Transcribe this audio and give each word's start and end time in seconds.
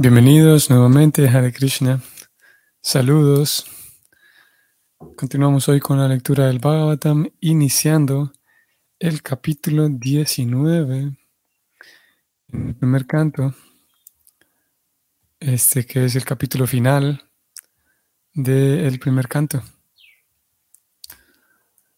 Bienvenidos 0.00 0.70
nuevamente, 0.70 1.26
Hare 1.28 1.52
Krishna. 1.52 2.00
Saludos. 2.80 3.66
Continuamos 5.16 5.68
hoy 5.68 5.80
con 5.80 5.98
la 5.98 6.06
lectura 6.06 6.46
del 6.46 6.60
Bhagavatam, 6.60 7.26
iniciando 7.40 8.32
el 9.00 9.22
capítulo 9.22 9.88
19, 9.88 11.16
en 12.52 12.68
el 12.68 12.76
primer 12.76 13.08
canto, 13.08 13.56
este 15.40 15.84
que 15.84 16.04
es 16.04 16.14
el 16.14 16.24
capítulo 16.24 16.68
final 16.68 17.24
del 18.34 19.00
primer 19.00 19.26
canto. 19.26 19.64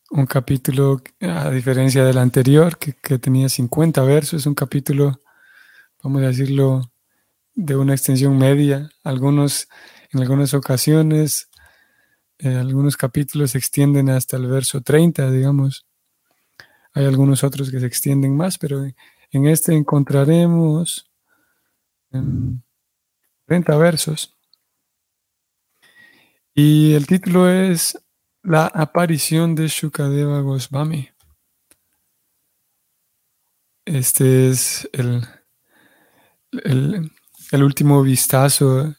Un 0.08 0.24
capítulo, 0.24 1.02
a 1.20 1.50
diferencia 1.50 2.02
del 2.02 2.16
anterior, 2.16 2.78
que, 2.78 2.94
que 2.94 3.18
tenía 3.18 3.50
50 3.50 4.02
versos, 4.04 4.46
un 4.46 4.54
capítulo, 4.54 5.20
vamos 6.02 6.22
a 6.22 6.28
decirlo, 6.28 6.89
de 7.64 7.76
una 7.76 7.92
extensión 7.92 8.38
media. 8.38 8.90
Algunos, 9.04 9.68
en 10.12 10.20
algunas 10.20 10.54
ocasiones, 10.54 11.50
eh, 12.38 12.54
algunos 12.54 12.96
capítulos 12.96 13.50
se 13.50 13.58
extienden 13.58 14.08
hasta 14.08 14.36
el 14.38 14.46
verso 14.46 14.80
30, 14.80 15.30
digamos. 15.30 15.86
Hay 16.94 17.04
algunos 17.04 17.44
otros 17.44 17.70
que 17.70 17.80
se 17.80 17.86
extienden 17.86 18.36
más, 18.36 18.58
pero 18.58 18.84
en 19.30 19.46
este 19.46 19.74
encontraremos 19.74 21.10
30 23.46 23.76
versos. 23.76 24.36
Y 26.54 26.94
el 26.94 27.06
título 27.06 27.48
es 27.48 27.98
La 28.42 28.66
aparición 28.66 29.54
de 29.54 29.68
Shukadeva 29.68 30.40
Goswami. 30.40 31.10
Este 33.84 34.48
es 34.48 34.88
el, 34.92 35.26
el 37.50 37.62
último 37.64 38.02
vistazo 38.02 38.94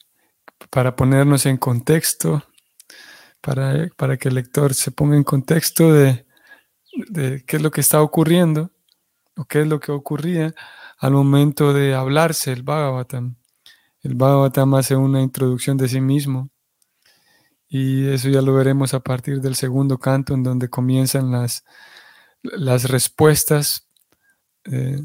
para 0.69 0.95
ponernos 0.95 1.45
en 1.45 1.57
contexto, 1.57 2.43
para, 3.39 3.87
para 3.97 4.17
que 4.17 4.29
el 4.29 4.35
lector 4.35 4.73
se 4.73 4.91
ponga 4.91 5.15
en 5.15 5.23
contexto 5.23 5.91
de, 5.91 6.25
qué 7.45 7.57
es 7.57 7.61
lo 7.61 7.71
que 7.71 7.81
está 7.81 8.01
ocurriendo 8.01 8.71
o 9.35 9.45
qué 9.45 9.61
es 9.61 9.67
lo 9.67 9.79
que 9.79 9.91
ocurría 9.91 10.53
al 10.99 11.13
momento 11.13 11.73
de 11.73 11.95
hablarse 11.95 12.51
el 12.51 12.63
Bhagavatam. 12.63 13.35
El 14.03 14.15
Bhagavatam 14.15 14.75
hace 14.75 14.95
una 14.95 15.21
introducción 15.21 15.77
de 15.77 15.87
sí 15.87 16.01
mismo 16.01 16.49
y 17.69 18.07
eso 18.09 18.29
ya 18.29 18.41
lo 18.41 18.53
veremos 18.53 18.93
a 18.93 18.99
partir 18.99 19.39
del 19.39 19.55
segundo 19.55 19.97
canto 19.97 20.33
en 20.33 20.43
donde 20.43 20.69
comienzan 20.69 21.31
las, 21.31 21.63
las 22.43 22.89
respuestas 22.89 23.87
eh, 24.65 24.99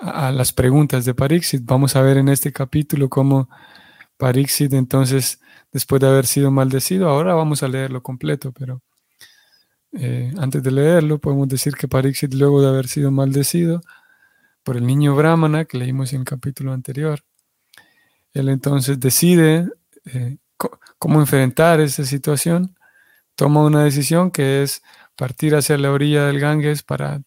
a 0.00 0.30
las 0.30 0.52
preguntas 0.52 1.04
de 1.04 1.14
Parixit. 1.14 1.62
Vamos 1.64 1.96
a 1.96 2.02
ver 2.02 2.18
en 2.18 2.28
este 2.28 2.52
capítulo 2.52 3.08
cómo 3.08 3.48
Parixit 4.16 4.72
entonces, 4.74 5.40
después 5.72 6.00
de 6.00 6.08
haber 6.08 6.26
sido 6.26 6.50
maldecido, 6.50 7.08
ahora 7.08 7.34
vamos 7.34 7.62
a 7.62 7.68
leerlo 7.68 8.02
completo, 8.02 8.52
pero 8.52 8.82
eh, 9.92 10.32
antes 10.38 10.62
de 10.62 10.70
leerlo 10.70 11.18
podemos 11.18 11.48
decir 11.48 11.74
que 11.74 11.88
Parixit 11.88 12.34
luego 12.34 12.60
de 12.62 12.68
haber 12.68 12.88
sido 12.88 13.10
maldecido 13.10 13.82
por 14.62 14.76
el 14.76 14.86
niño 14.86 15.14
Brahmana 15.14 15.64
que 15.64 15.78
leímos 15.78 16.12
en 16.12 16.20
el 16.20 16.24
capítulo 16.26 16.72
anterior, 16.72 17.20
él 18.34 18.48
entonces 18.48 19.00
decide 19.00 19.70
eh, 20.04 20.36
cómo 20.98 21.20
enfrentar 21.20 21.80
esa 21.80 22.04
situación, 22.04 22.76
toma 23.34 23.64
una 23.64 23.84
decisión 23.84 24.30
que 24.30 24.62
es 24.62 24.82
partir 25.16 25.54
hacia 25.54 25.78
la 25.78 25.90
orilla 25.90 26.26
del 26.26 26.40
Ganges 26.40 26.82
para 26.82 27.22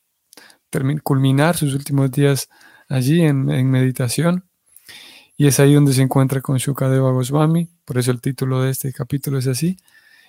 culminar 1.04 1.58
sus 1.58 1.74
últimos 1.74 2.12
días 2.12 2.50
allí 2.88 3.22
en, 3.22 3.46
meditación. 3.70 4.46
Y 5.38 5.48
es 5.48 5.60
ahí 5.60 5.74
donde 5.74 5.94
se 5.94 6.02
encuentra 6.02 6.42
con 6.42 6.58
Shukadeva 6.58 7.12
Goswami, 7.12 7.70
por 7.86 7.98
eso 7.98 8.12
el 8.12 8.20
título 8.20 8.62
de 8.62 8.72
este 8.72 8.92
capítulo 8.92 9.38
es 9.38 9.48
así. 9.48 9.78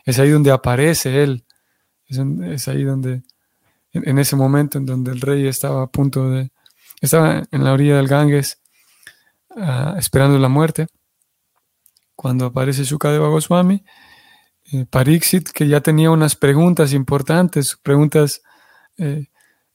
Es 0.04 0.18
ahí 0.18 0.30
donde 0.30 0.50
aparece 0.50 1.22
él, 1.22 1.44
es, 2.06 2.68
ahí 2.68 2.84
donde, 2.84 3.22
en, 3.92 4.18
ese 4.18 4.36
momento 4.36 4.78
en 4.78 4.86
donde 4.86 5.10
el 5.10 5.20
rey 5.20 5.46
estaba 5.46 5.82
a 5.82 5.86
punto 5.88 6.30
de, 6.30 6.52
estaba 7.00 7.42
en 7.50 7.64
la 7.64 7.72
orilla 7.72 7.96
del 7.96 8.08
Ganges 8.08 8.60
ah, 9.56 9.96
esperando 9.98 10.38
la 10.38 10.48
muerte, 10.48 10.86
cuando 12.14 12.46
aparece 12.46 12.84
Shukadeva 12.84 13.28
Goswami, 13.28 13.82
eh, 14.72 14.86
Pariksit, 14.88 15.48
que 15.50 15.66
ya 15.66 15.80
tenía 15.80 16.10
unas 16.10 16.36
preguntas 16.36 16.92
importantes, 16.92 17.76
preguntas 17.82 18.42
eh, 18.98 19.26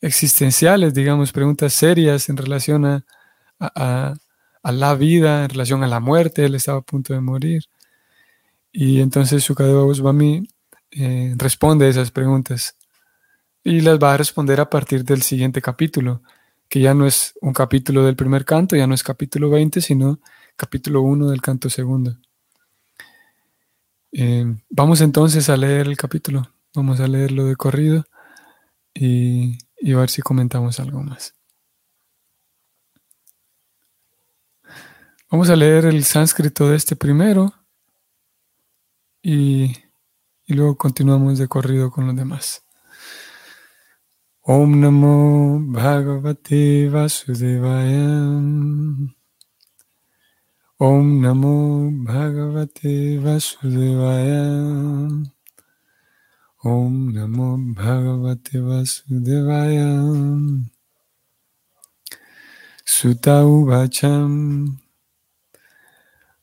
existenciales, 0.01 0.93
digamos, 0.93 1.31
preguntas 1.31 1.73
serias 1.73 2.29
en 2.29 2.37
relación 2.37 2.85
a, 2.85 3.05
a, 3.59 4.15
la 4.71 4.95
vida, 4.95 5.43
en 5.43 5.49
relación 5.49 5.83
a 5.83 5.87
la 5.87 5.99
muerte, 5.99 6.45
él 6.45 6.55
estaba 6.55 6.79
a 6.79 6.81
punto 6.81 7.13
de 7.13 7.21
morir. 7.21 7.63
Y 8.71 8.99
entonces 9.01 9.43
Shukadeva 9.43 9.83
Goswami 9.83 10.47
eh, 10.91 11.33
responde 11.37 11.85
a 11.85 11.89
esas 11.89 12.11
preguntas 12.11 12.75
y 13.63 13.81
las 13.81 13.99
va 13.99 14.13
a 14.13 14.17
responder 14.17 14.59
a 14.59 14.69
partir 14.69 15.03
del 15.03 15.21
siguiente 15.23 15.61
capítulo, 15.61 16.21
que 16.69 16.79
ya 16.81 16.93
no 16.93 17.05
es 17.07 17.33
un 17.41 17.53
capítulo 17.53 18.05
del 18.05 18.15
primer 18.15 18.45
canto, 18.45 18.75
ya 18.75 18.87
no 18.87 18.93
es 18.93 19.03
capítulo 19.03 19.49
20, 19.49 19.81
sino 19.81 20.19
capítulo 20.55 21.01
1 21.01 21.29
del 21.29 21.41
canto 21.41 21.69
segundo. 21.69 22.17
Eh, 24.11 24.45
vamos 24.69 25.01
entonces 25.01 25.49
a 25.49 25.57
leer 25.57 25.87
el 25.87 25.97
capítulo, 25.97 26.51
vamos 26.73 26.99
a 26.99 27.07
leerlo 27.07 27.45
de 27.45 27.55
corrido 27.55 28.05
y 28.93 29.57
y 29.85 29.93
a 29.93 29.97
ver 29.97 30.09
si 30.09 30.23
comentamos 30.23 30.79
algo 30.79 31.03
más. 31.03 31.35
Vamos 35.29 35.51
a 35.51 35.55
leer 35.55 35.85
el 35.85 36.03
sánscrito 36.03 36.69
de 36.69 36.75
este 36.75 36.95
primero 36.95 37.53
y, 39.21 39.75
luego 40.47 40.75
continuamos 40.75 41.37
de 41.37 41.47
corrido 41.47 41.91
con 41.91 42.07
los 42.07 42.15
demás. 42.15 42.65
Om 44.41 44.79
Namo 44.79 45.59
Bhagavate 45.61 46.89
Vasudevaya. 46.89 48.41
Om 50.77 51.21
Namo 51.21 51.91
Bhagavate 51.91 53.19
Vasudevaya. 53.19 55.34
Om 56.65 57.13
Namo 57.13 57.61
Bhagavate 57.75 58.57
Vasudevaya. 58.57 59.85
Sutta 62.83 63.45
Uvacham 63.45 64.79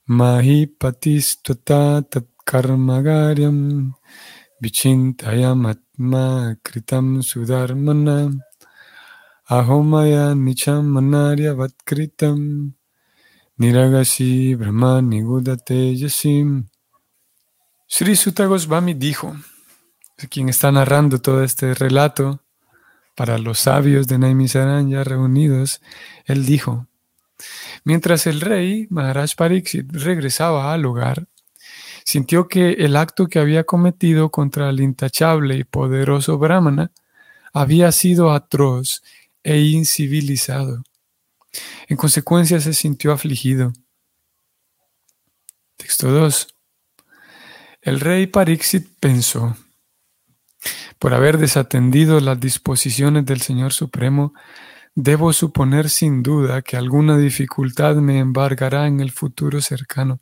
Mahipatistata 0.08 2.06
Tat 2.08 2.28
Karmagaryam 2.46 3.94
Vichintayam 4.62 5.66
Atma 5.66 6.54
Kritam 6.62 7.18
Sudharmana 7.18 8.30
Ahomaya 9.50 10.38
Nicham 10.38 10.84
Manarya 10.86 11.56
Vatkritam. 11.58 12.74
Niragasi 13.58 14.56
Brahma 14.56 15.00
Nigudate 15.02 15.98
Yasim 15.98 16.68
Sri 17.88 18.14
Sutta 18.14 18.46
Goswami 18.46 18.94
dijo 18.94 19.34
quien 20.28 20.48
está 20.48 20.72
narrando 20.72 21.20
todo 21.20 21.42
este 21.42 21.74
relato, 21.74 22.40
para 23.14 23.38
los 23.38 23.58
sabios 23.58 24.06
de 24.06 24.18
Naimisarán 24.18 24.88
ya 24.90 25.04
reunidos, 25.04 25.80
él 26.24 26.46
dijo, 26.46 26.86
mientras 27.84 28.26
el 28.26 28.40
rey 28.40 28.86
Maharaj 28.90 29.34
Pariksit 29.36 29.92
regresaba 29.92 30.72
al 30.72 30.86
hogar, 30.86 31.26
sintió 32.04 32.48
que 32.48 32.70
el 32.72 32.96
acto 32.96 33.26
que 33.26 33.38
había 33.38 33.64
cometido 33.64 34.30
contra 34.30 34.70
el 34.70 34.80
intachable 34.80 35.56
y 35.56 35.64
poderoso 35.64 36.38
Brahmana 36.38 36.90
había 37.52 37.92
sido 37.92 38.32
atroz 38.32 39.02
e 39.42 39.58
incivilizado. 39.60 40.82
En 41.88 41.96
consecuencia 41.96 42.60
se 42.60 42.72
sintió 42.72 43.12
afligido. 43.12 43.72
Texto 45.76 46.10
2. 46.10 46.48
El 47.82 48.00
rey 48.00 48.26
Pariksit 48.26 48.88
pensó, 49.00 49.56
por 50.98 51.14
haber 51.14 51.38
desatendido 51.38 52.20
las 52.20 52.38
disposiciones 52.40 53.24
del 53.26 53.40
Señor 53.40 53.72
Supremo, 53.72 54.34
debo 54.94 55.32
suponer 55.32 55.88
sin 55.88 56.22
duda 56.22 56.62
que 56.62 56.76
alguna 56.76 57.16
dificultad 57.16 57.96
me 57.96 58.18
embargará 58.18 58.86
en 58.86 59.00
el 59.00 59.10
futuro 59.10 59.60
cercano. 59.60 60.20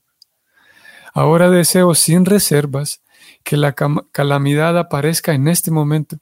Ahora 1.13 1.51
deseo 1.51 1.95
sin 1.95 2.25
reservas 2.25 3.03
que 3.43 3.57
la 3.57 3.75
calamidad 3.75 4.79
aparezca 4.79 5.33
en 5.33 5.49
este 5.49 5.71
momento, 5.71 6.19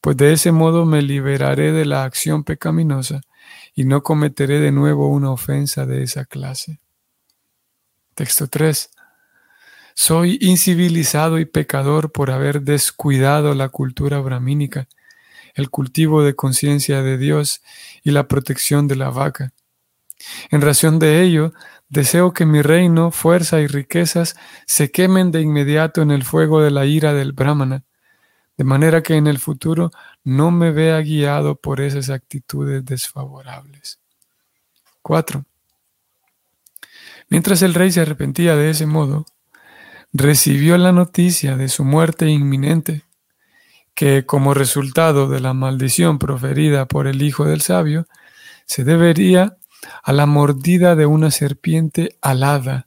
pues 0.00 0.16
de 0.16 0.32
ese 0.32 0.52
modo 0.52 0.86
me 0.86 1.02
liberaré 1.02 1.72
de 1.72 1.84
la 1.84 2.04
acción 2.04 2.44
pecaminosa 2.44 3.20
y 3.74 3.84
no 3.84 4.02
cometeré 4.02 4.60
de 4.60 4.72
nuevo 4.72 5.08
una 5.08 5.30
ofensa 5.30 5.86
de 5.86 6.02
esa 6.02 6.24
clase. 6.24 6.80
Texto 8.14 8.46
3. 8.46 8.90
Soy 10.00 10.38
incivilizado 10.40 11.40
y 11.40 11.44
pecador 11.44 12.12
por 12.12 12.30
haber 12.30 12.62
descuidado 12.62 13.52
la 13.56 13.68
cultura 13.68 14.20
brahmínica, 14.20 14.86
el 15.54 15.70
cultivo 15.70 16.22
de 16.22 16.36
conciencia 16.36 17.02
de 17.02 17.18
Dios 17.18 17.62
y 18.04 18.12
la 18.12 18.28
protección 18.28 18.86
de 18.86 18.94
la 18.94 19.10
vaca. 19.10 19.52
En 20.52 20.60
razón 20.60 21.00
de 21.00 21.22
ello, 21.22 21.52
deseo 21.88 22.32
que 22.32 22.46
mi 22.46 22.62
reino, 22.62 23.10
fuerza 23.10 23.60
y 23.60 23.66
riquezas 23.66 24.36
se 24.66 24.92
quemen 24.92 25.32
de 25.32 25.40
inmediato 25.40 26.00
en 26.00 26.12
el 26.12 26.22
fuego 26.22 26.62
de 26.62 26.70
la 26.70 26.86
ira 26.86 27.12
del 27.12 27.32
Brahmana, 27.32 27.82
de 28.56 28.62
manera 28.62 29.02
que 29.02 29.16
en 29.16 29.26
el 29.26 29.40
futuro 29.40 29.90
no 30.22 30.52
me 30.52 30.70
vea 30.70 31.00
guiado 31.00 31.56
por 31.56 31.80
esas 31.80 32.08
actitudes 32.08 32.84
desfavorables. 32.84 33.98
4. 35.02 35.44
Mientras 37.30 37.62
el 37.62 37.74
rey 37.74 37.90
se 37.90 38.02
arrepentía 38.02 38.54
de 38.54 38.70
ese 38.70 38.86
modo, 38.86 39.26
recibió 40.12 40.78
la 40.78 40.92
noticia 40.92 41.56
de 41.56 41.68
su 41.68 41.84
muerte 41.84 42.28
inminente, 42.28 43.04
que 43.94 44.26
como 44.26 44.54
resultado 44.54 45.28
de 45.28 45.40
la 45.40 45.54
maldición 45.54 46.18
proferida 46.18 46.86
por 46.86 47.06
el 47.06 47.22
hijo 47.22 47.44
del 47.44 47.60
sabio, 47.60 48.06
se 48.64 48.84
debería 48.84 49.56
a 50.02 50.12
la 50.12 50.26
mordida 50.26 50.94
de 50.94 51.06
una 51.06 51.30
serpiente 51.30 52.16
alada. 52.20 52.84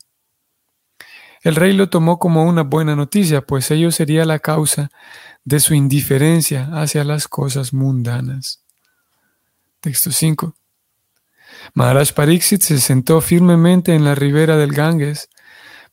El 1.42 1.56
rey 1.56 1.74
lo 1.74 1.90
tomó 1.90 2.20
como 2.20 2.44
una 2.44 2.62
buena 2.64 2.96
noticia, 2.96 3.42
pues 3.42 3.72
ello 3.72 3.92
sería 3.92 4.26
la 4.26 4.40
causa 4.40 4.92
de 5.44 5.60
su 5.60 5.74
indiferencia 5.74 6.70
hacia 6.74 7.04
las 7.04 7.28
cosas 7.28 7.74
mundanas. 7.74 8.64
Texto 9.80 10.12
5. 10.12 10.56
Maharaj 11.74 12.14
Pariksit 12.14 12.62
se 12.62 12.80
sentó 12.80 13.22
firmemente 13.22 13.96
en 13.96 14.06
la 14.06 14.14
ribera 14.14 14.58
del 14.58 14.72
Ganges 14.72 15.30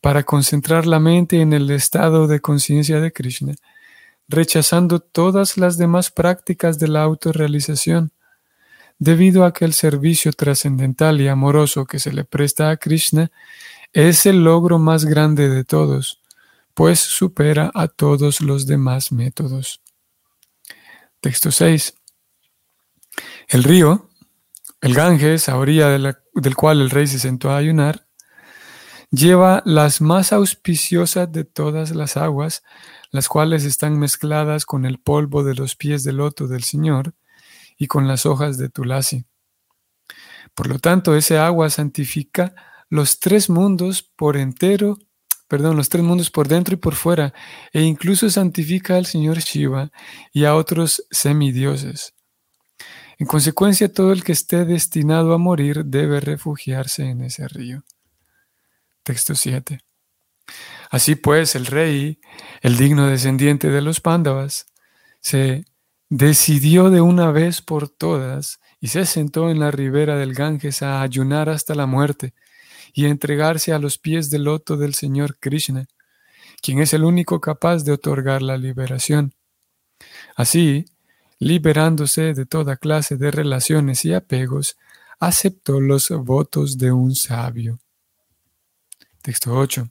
para 0.01 0.25
concentrar 0.25 0.87
la 0.87 1.01
mente 1.01 1.41
en 1.41 1.53
el 1.53 1.71
estado 1.71 2.27
de 2.27 2.41
conciencia 2.41 3.01
de 3.01 3.13
Krishna, 3.13 3.55
rechazando 4.29 5.01
todas 5.01 5.57
las 5.57 5.79
demás 5.79 6.11
prácticas 6.11 6.79
de 6.79 6.89
la 6.89 7.03
autorrealización 7.03 8.13
debido 8.99 9.45
a 9.45 9.53
que 9.53 9.65
el 9.65 9.73
servicio 9.73 10.33
trascendental 10.33 11.21
y 11.21 11.29
amoroso 11.29 11.87
que 11.87 11.99
se 11.99 12.13
le 12.13 12.25
presta 12.25 12.71
a 12.71 12.77
Krishna 12.77 13.31
es 13.93 14.27
el 14.27 14.45
logro 14.45 14.79
más 14.79 15.05
grande 15.05 15.49
de 15.49 15.65
todos, 15.65 16.21
pues 16.75 17.01
supera 17.01 17.71
a 17.75 17.89
todos 17.89 18.41
los 18.41 18.67
demás 18.67 19.13
métodos. 19.13 19.81
Texto 21.21 21.51
6. 21.51 21.95
El 23.49 23.65
río, 23.65 24.11
el 24.81 24.95
Ganges, 24.95 25.49
a 25.49 25.57
orilla 25.57 25.89
del 25.89 26.57
cual 26.57 26.81
el 26.81 26.91
rey 26.91 27.07
se 27.07 27.19
sentó 27.19 27.51
a 27.51 27.57
ayunar, 27.57 28.07
lleva 29.11 29.63
las 29.65 30.01
más 30.01 30.33
auspiciosas 30.33 31.31
de 31.33 31.45
todas 31.45 31.95
las 31.95 32.17
aguas, 32.17 32.63
las 33.11 33.29
cuales 33.29 33.65
están 33.65 33.99
mezcladas 33.99 34.67
con 34.67 34.85
el 34.85 34.99
polvo 34.99 35.45
de 35.45 35.55
los 35.55 35.77
pies 35.77 36.05
del 36.05 36.17
loto 36.17 36.47
del 36.47 36.63
Señor, 36.63 37.15
y 37.79 37.87
con 37.87 38.09
las 38.09 38.27
hojas 38.27 38.59
de 38.59 38.69
tulasi. 38.69 39.25
Por 40.55 40.67
lo 40.67 40.79
tanto, 40.79 41.15
ese 41.15 41.39
agua 41.39 41.71
santifica 41.71 42.55
los 42.91 43.21
tres 43.21 43.49
mundos 43.49 44.03
por 44.03 44.37
entero, 44.37 44.99
perdón, 45.47 45.77
los 45.77 45.89
tres 45.89 46.03
mundos 46.03 46.31
por 46.31 46.49
dentro 46.49 46.75
y 46.75 46.79
por 46.79 46.95
fuera, 46.95 47.33
e 47.73 47.83
incluso 47.83 48.29
santifica 48.29 48.97
al 48.97 49.07
señor 49.07 49.39
Shiva 49.39 49.91
y 50.33 50.45
a 50.45 50.57
otros 50.57 51.07
semidioses. 51.11 52.15
En 53.19 53.27
consecuencia, 53.27 53.93
todo 53.93 54.13
el 54.13 54.25
que 54.25 54.33
esté 54.33 54.65
destinado 54.65 55.33
a 55.33 55.39
morir 55.39 55.85
debe 55.85 56.21
refugiarse 56.21 57.05
en 57.05 57.23
ese 57.23 57.47
río. 57.49 57.85
Texto 59.09 59.35
7. 59.35 59.81
Así 60.91 61.15
pues, 61.15 61.55
el 61.55 61.65
rey, 61.65 62.21
el 62.61 62.77
digno 62.77 63.07
descendiente 63.07 63.71
de 63.71 63.81
los 63.81 64.03
Pándavas, 64.03 64.67
se 65.23 65.65
decidió 66.11 66.91
de 66.91 67.01
una 67.01 67.31
vez 67.31 67.63
por 67.63 67.89
todas 67.89 68.61
y 68.81 68.89
se 68.89 69.07
sentó 69.07 69.49
en 69.49 69.61
la 69.61 69.71
ribera 69.71 70.19
del 70.19 70.35
Ganges 70.35 70.83
a 70.83 71.01
ayunar 71.01 71.49
hasta 71.49 71.75
la 71.75 71.87
muerte 71.87 72.35
y 72.93 73.07
a 73.07 73.09
entregarse 73.09 73.73
a 73.73 73.79
los 73.79 73.97
pies 73.97 74.29
del 74.29 74.45
loto 74.45 74.77
del 74.77 74.93
Señor 74.93 75.39
Krishna, 75.39 75.87
quien 76.61 76.79
es 76.81 76.93
el 76.93 77.03
único 77.03 77.41
capaz 77.41 77.85
de 77.85 77.93
otorgar 77.93 78.43
la 78.43 78.59
liberación. 78.59 79.33
Así, 80.37 80.85
liberándose 81.39 82.35
de 82.35 82.45
toda 82.45 82.77
clase 82.77 83.17
de 83.17 83.31
relaciones 83.31 84.05
y 84.05 84.13
apegos, 84.13 84.77
aceptó 85.19 85.81
los 85.81 86.11
votos 86.11 86.77
de 86.77 86.93
un 86.93 87.15
sabio. 87.15 87.79
Texto 89.29 89.53
8. 89.53 89.91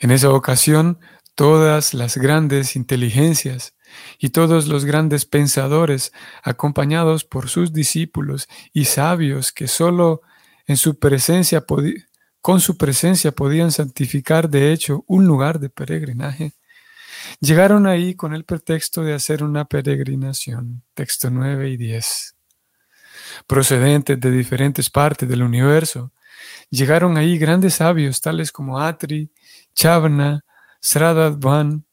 En 0.00 0.10
esa 0.10 0.30
ocasión 0.30 0.98
todas 1.36 1.94
las 1.94 2.16
grandes 2.16 2.74
inteligencias 2.74 3.76
y 4.18 4.30
todos 4.30 4.66
los 4.66 4.84
grandes 4.84 5.24
pensadores, 5.24 6.12
acompañados 6.42 7.24
por 7.24 7.48
sus 7.48 7.72
discípulos 7.72 8.48
y 8.72 8.86
sabios 8.86 9.52
que 9.52 9.68
sólo 9.68 10.22
en 10.66 10.76
su 10.76 10.98
presencia 10.98 11.64
con 12.40 12.60
su 12.60 12.76
presencia 12.76 13.30
podían 13.30 13.70
santificar 13.70 14.50
de 14.50 14.72
hecho 14.72 15.04
un 15.06 15.28
lugar 15.28 15.60
de 15.60 15.70
peregrinaje, 15.70 16.54
llegaron 17.38 17.86
ahí 17.86 18.16
con 18.16 18.34
el 18.34 18.44
pretexto 18.44 19.04
de 19.04 19.14
hacer 19.14 19.44
una 19.44 19.64
peregrinación. 19.64 20.82
Texto 20.94 21.30
9 21.30 21.70
y 21.70 21.76
10. 21.76 22.34
Procedentes 23.46 24.18
de 24.18 24.30
diferentes 24.32 24.90
partes 24.90 25.28
del 25.28 25.44
universo, 25.44 26.10
llegaron 26.70 27.16
ahí 27.16 27.38
grandes 27.38 27.74
sabios 27.74 28.20
tales 28.20 28.52
como 28.52 28.80
Atri, 28.80 29.30
Chavna, 29.74 30.44
Sradadvan, 30.80 31.84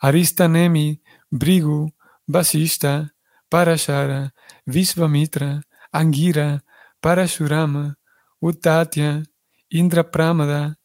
Aristanemi, 0.00 1.02
Brigu, 1.30 1.92
Vasista, 2.26 3.14
Parashara, 3.50 4.32
Visvamitra, 4.66 5.62
Angira, 5.92 6.62
Parashurama, 7.02 7.96
Uttatya, 8.40 9.24
Indrapramada, 9.70 10.76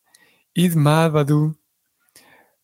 Idmadvadu, 0.54 1.56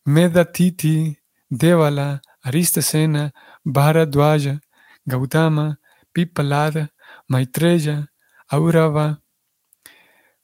Medatiti, 0.05 1.17
Devala, 1.49 2.21
Aristasena, 2.45 3.31
Bharadwaja, 3.65 4.59
Gautama, 5.07 5.77
Pipalada, 6.13 6.89
Maitreya, 7.29 8.07
Aurava, 8.51 9.22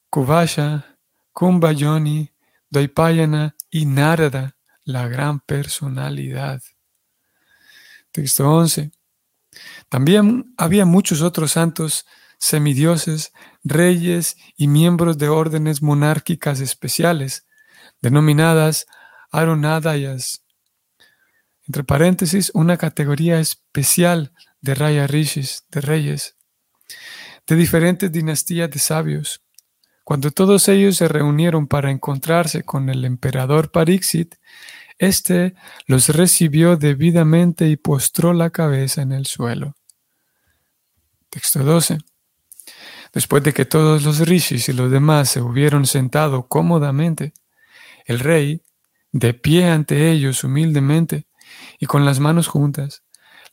Kuvasha, 0.10 0.98
Kumbhayoni, 1.34 2.34
Dvaipayana 2.72 3.56
y 3.70 3.86
Narada, 3.86 4.58
la 4.84 5.08
gran 5.08 5.40
personalidad. 5.40 6.62
Texto 8.12 8.50
11. 8.50 8.92
También 9.88 10.54
había 10.58 10.86
muchos 10.86 11.22
otros 11.22 11.52
santos, 11.52 12.08
semidioses, 12.40 13.34
reyes 13.64 14.36
y 14.58 14.68
miembros 14.68 15.20
de 15.20 15.30
órdenes 15.30 15.84
monárquicas 15.84 16.60
especiales, 16.60 17.46
denominadas 18.02 18.88
Arunadayas. 19.32 20.44
Entre 21.68 21.84
paréntesis, 21.84 22.50
una 22.56 22.78
categoría 22.78 23.40
especial 23.40 24.34
de 24.60 24.74
Raya 24.74 25.06
Rishis, 25.06 25.66
de 25.70 25.82
reyes, 25.82 26.36
de 27.46 27.56
diferentes 27.56 28.12
dinastías 28.12 28.72
de 28.72 28.80
sabios. 28.80 29.44
Cuando 30.10 30.32
todos 30.32 30.68
ellos 30.70 30.98
se 30.98 31.08
reunieron 31.08 31.68
para 31.68 31.92
encontrarse 31.92 32.64
con 32.64 32.90
el 32.90 33.06
emperador 33.06 33.70
Parixit, 33.70 34.38
éste 34.98 35.54
los 35.86 36.10
recibió 36.10 36.78
debidamente 36.78 37.68
y 37.68 37.78
postró 37.78 38.34
la 38.34 38.50
cabeza 38.50 39.04
en 39.04 39.12
el 39.12 39.28
suelo. 39.28 39.76
Texto 41.30 41.64
12. 41.64 42.00
Después 43.14 43.44
de 43.44 43.54
que 43.54 43.66
todos 43.66 44.02
los 44.02 44.28
rishis 44.28 44.68
y 44.70 44.74
los 44.74 44.90
demás 44.90 45.30
se 45.30 45.42
hubieron 45.42 45.86
sentado 45.86 46.48
cómodamente, 46.48 47.34
el 48.06 48.20
rey, 48.20 48.64
de 49.12 49.36
pie 49.36 49.68
ante 49.68 50.10
ellos 50.10 50.44
humildemente 50.44 51.28
y 51.78 51.86
con 51.86 52.04
las 52.04 52.20
manos 52.20 52.48
juntas, 52.48 53.04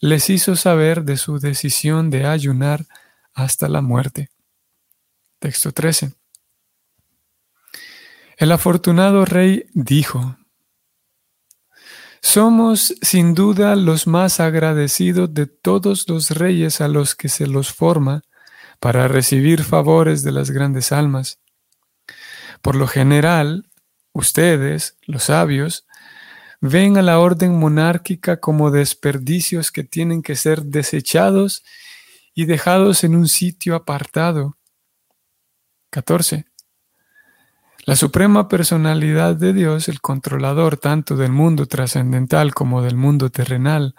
les 0.00 0.30
hizo 0.30 0.56
saber 0.56 1.04
de 1.04 1.18
su 1.18 1.38
decisión 1.38 2.08
de 2.08 2.24
ayunar 2.24 2.86
hasta 3.34 3.68
la 3.68 3.82
muerte. 3.82 4.30
Texto 5.38 5.72
13. 5.72 6.14
El 8.36 8.52
afortunado 8.52 9.24
rey 9.24 9.64
dijo, 9.72 10.36
Somos 12.20 12.94
sin 13.00 13.34
duda 13.34 13.74
los 13.76 14.06
más 14.06 14.40
agradecidos 14.40 15.32
de 15.32 15.46
todos 15.46 16.06
los 16.06 16.30
reyes 16.32 16.82
a 16.82 16.88
los 16.88 17.14
que 17.14 17.30
se 17.30 17.46
los 17.46 17.72
forma 17.72 18.24
para 18.78 19.08
recibir 19.08 19.64
favores 19.64 20.22
de 20.22 20.32
las 20.32 20.50
grandes 20.50 20.92
almas. 20.92 21.38
Por 22.60 22.76
lo 22.76 22.86
general, 22.86 23.70
ustedes, 24.12 24.98
los 25.06 25.24
sabios, 25.24 25.86
ven 26.60 26.98
a 26.98 27.02
la 27.02 27.18
orden 27.20 27.58
monárquica 27.58 28.38
como 28.38 28.70
desperdicios 28.70 29.72
que 29.72 29.82
tienen 29.82 30.20
que 30.20 30.36
ser 30.36 30.62
desechados 30.62 31.64
y 32.34 32.44
dejados 32.44 33.02
en 33.02 33.16
un 33.16 33.28
sitio 33.28 33.74
apartado. 33.74 34.58
14. 35.88 36.44
La 37.86 37.94
suprema 37.94 38.48
personalidad 38.48 39.36
de 39.36 39.52
Dios, 39.52 39.86
el 39.86 40.00
controlador 40.00 40.76
tanto 40.76 41.14
del 41.14 41.30
mundo 41.30 41.66
trascendental 41.66 42.52
como 42.52 42.82
del 42.82 42.96
mundo 42.96 43.30
terrenal, 43.30 43.94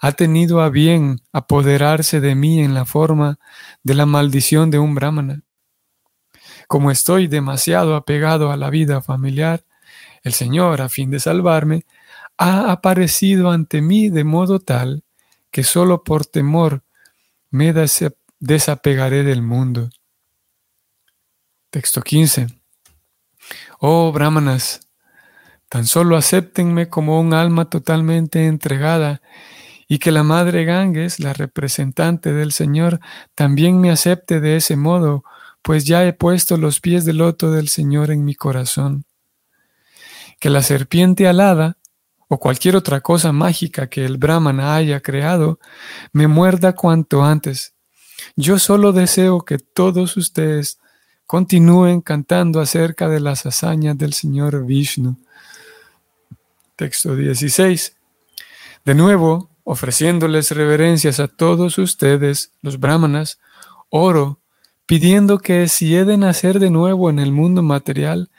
ha 0.00 0.12
tenido 0.12 0.62
a 0.62 0.70
bien 0.70 1.20
apoderarse 1.30 2.22
de 2.22 2.34
mí 2.34 2.60
en 2.60 2.72
la 2.72 2.86
forma 2.86 3.38
de 3.82 3.92
la 3.92 4.06
maldición 4.06 4.70
de 4.70 4.78
un 4.78 4.94
brahmana. 4.94 5.42
Como 6.68 6.90
estoy 6.90 7.26
demasiado 7.26 7.96
apegado 7.96 8.50
a 8.50 8.56
la 8.56 8.70
vida 8.70 9.02
familiar, 9.02 9.62
el 10.22 10.32
Señor, 10.32 10.80
a 10.80 10.88
fin 10.88 11.10
de 11.10 11.20
salvarme, 11.20 11.84
ha 12.38 12.72
aparecido 12.72 13.50
ante 13.50 13.82
mí 13.82 14.08
de 14.08 14.24
modo 14.24 14.58
tal 14.58 15.04
que 15.50 15.64
solo 15.64 16.02
por 16.02 16.24
temor 16.24 16.82
me 17.50 17.74
desapegaré 18.40 19.22
del 19.22 19.42
mundo. 19.42 19.90
Texto 21.68 22.00
15. 22.00 22.57
Oh 23.80 24.10
brahmanas, 24.10 24.80
tan 25.68 25.86
solo 25.86 26.16
acéptenme 26.16 26.88
como 26.88 27.20
un 27.20 27.32
alma 27.32 27.70
totalmente 27.70 28.46
entregada 28.46 29.22
y 29.86 30.00
que 30.00 30.10
la 30.10 30.24
madre 30.24 30.64
Ganges, 30.64 31.20
la 31.20 31.32
representante 31.32 32.32
del 32.32 32.50
Señor, 32.50 32.98
también 33.36 33.80
me 33.80 33.92
acepte 33.92 34.40
de 34.40 34.56
ese 34.56 34.74
modo, 34.74 35.22
pues 35.62 35.84
ya 35.84 36.04
he 36.04 36.12
puesto 36.12 36.56
los 36.56 36.80
pies 36.80 37.04
del 37.04 37.18
loto 37.18 37.52
del 37.52 37.68
Señor 37.68 38.10
en 38.10 38.24
mi 38.24 38.34
corazón. 38.34 39.04
Que 40.40 40.50
la 40.50 40.64
serpiente 40.64 41.28
alada, 41.28 41.76
o 42.26 42.40
cualquier 42.40 42.74
otra 42.74 43.00
cosa 43.00 43.30
mágica 43.30 43.88
que 43.88 44.04
el 44.04 44.18
Brahmana 44.18 44.74
haya 44.74 44.98
creado, 45.02 45.60
me 46.12 46.26
muerda 46.26 46.74
cuanto 46.74 47.22
antes. 47.22 47.74
Yo 48.34 48.58
solo 48.58 48.92
deseo 48.92 49.44
que 49.44 49.58
todos 49.58 50.16
ustedes 50.16 50.80
continúen 51.28 52.00
cantando 52.00 52.58
acerca 52.58 53.06
de 53.06 53.20
las 53.20 53.44
hazañas 53.44 53.98
del 53.98 54.14
Señor 54.14 54.64
Vishnu. 54.64 55.18
Texto 56.74 57.14
16. 57.14 57.94
De 58.86 58.94
nuevo, 58.94 59.50
ofreciéndoles 59.62 60.50
reverencias 60.52 61.20
a 61.20 61.28
todos 61.28 61.76
ustedes, 61.76 62.52
los 62.62 62.80
brahmanas, 62.80 63.38
oro, 63.90 64.40
pidiendo 64.86 65.38
que 65.38 65.68
si 65.68 65.94
he 65.94 66.06
de 66.06 66.16
nacer 66.16 66.60
de 66.60 66.70
nuevo 66.70 67.10
en 67.10 67.18
el 67.18 67.30
mundo 67.30 67.62
material, 67.62 68.30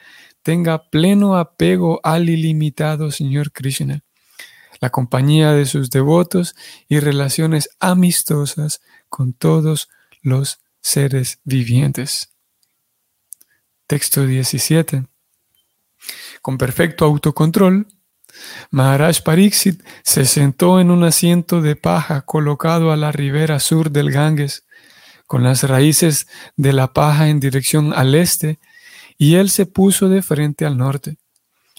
tenga 0.41 0.89
pleno 0.89 1.37
apego 1.37 1.99
al 2.01 2.27
ilimitado 2.27 3.11
Señor 3.11 3.51
Krishna, 3.51 4.01
la 4.81 4.89
compañía 4.89 5.51
de 5.51 5.67
sus 5.67 5.91
devotos 5.91 6.55
y 6.87 6.99
relaciones 6.99 7.69
amistosas 7.79 8.81
con 9.09 9.33
todos 9.33 9.89
los 10.23 10.59
seres 10.81 11.39
vivientes. 11.43 12.31
Texto 13.89 14.27
17. 14.27 15.07
Con 16.43 16.59
perfecto 16.59 17.05
autocontrol, 17.05 17.87
Maharaj 18.69 19.23
Pariksit 19.23 19.83
se 20.03 20.25
sentó 20.25 20.79
en 20.79 20.91
un 20.91 21.03
asiento 21.03 21.59
de 21.59 21.75
paja 21.75 22.21
colocado 22.21 22.91
a 22.91 22.97
la 22.97 23.11
ribera 23.11 23.59
sur 23.59 23.89
del 23.89 24.11
Ganges, 24.11 24.63
con 25.25 25.41
las 25.41 25.63
raíces 25.63 26.27
de 26.55 26.71
la 26.71 26.93
paja 26.93 27.29
en 27.29 27.39
dirección 27.39 27.91
al 27.91 28.13
este 28.13 28.59
y 29.17 29.37
él 29.37 29.49
se 29.49 29.65
puso 29.65 30.07
de 30.07 30.21
frente 30.21 30.67
al 30.67 30.77
norte. 30.77 31.17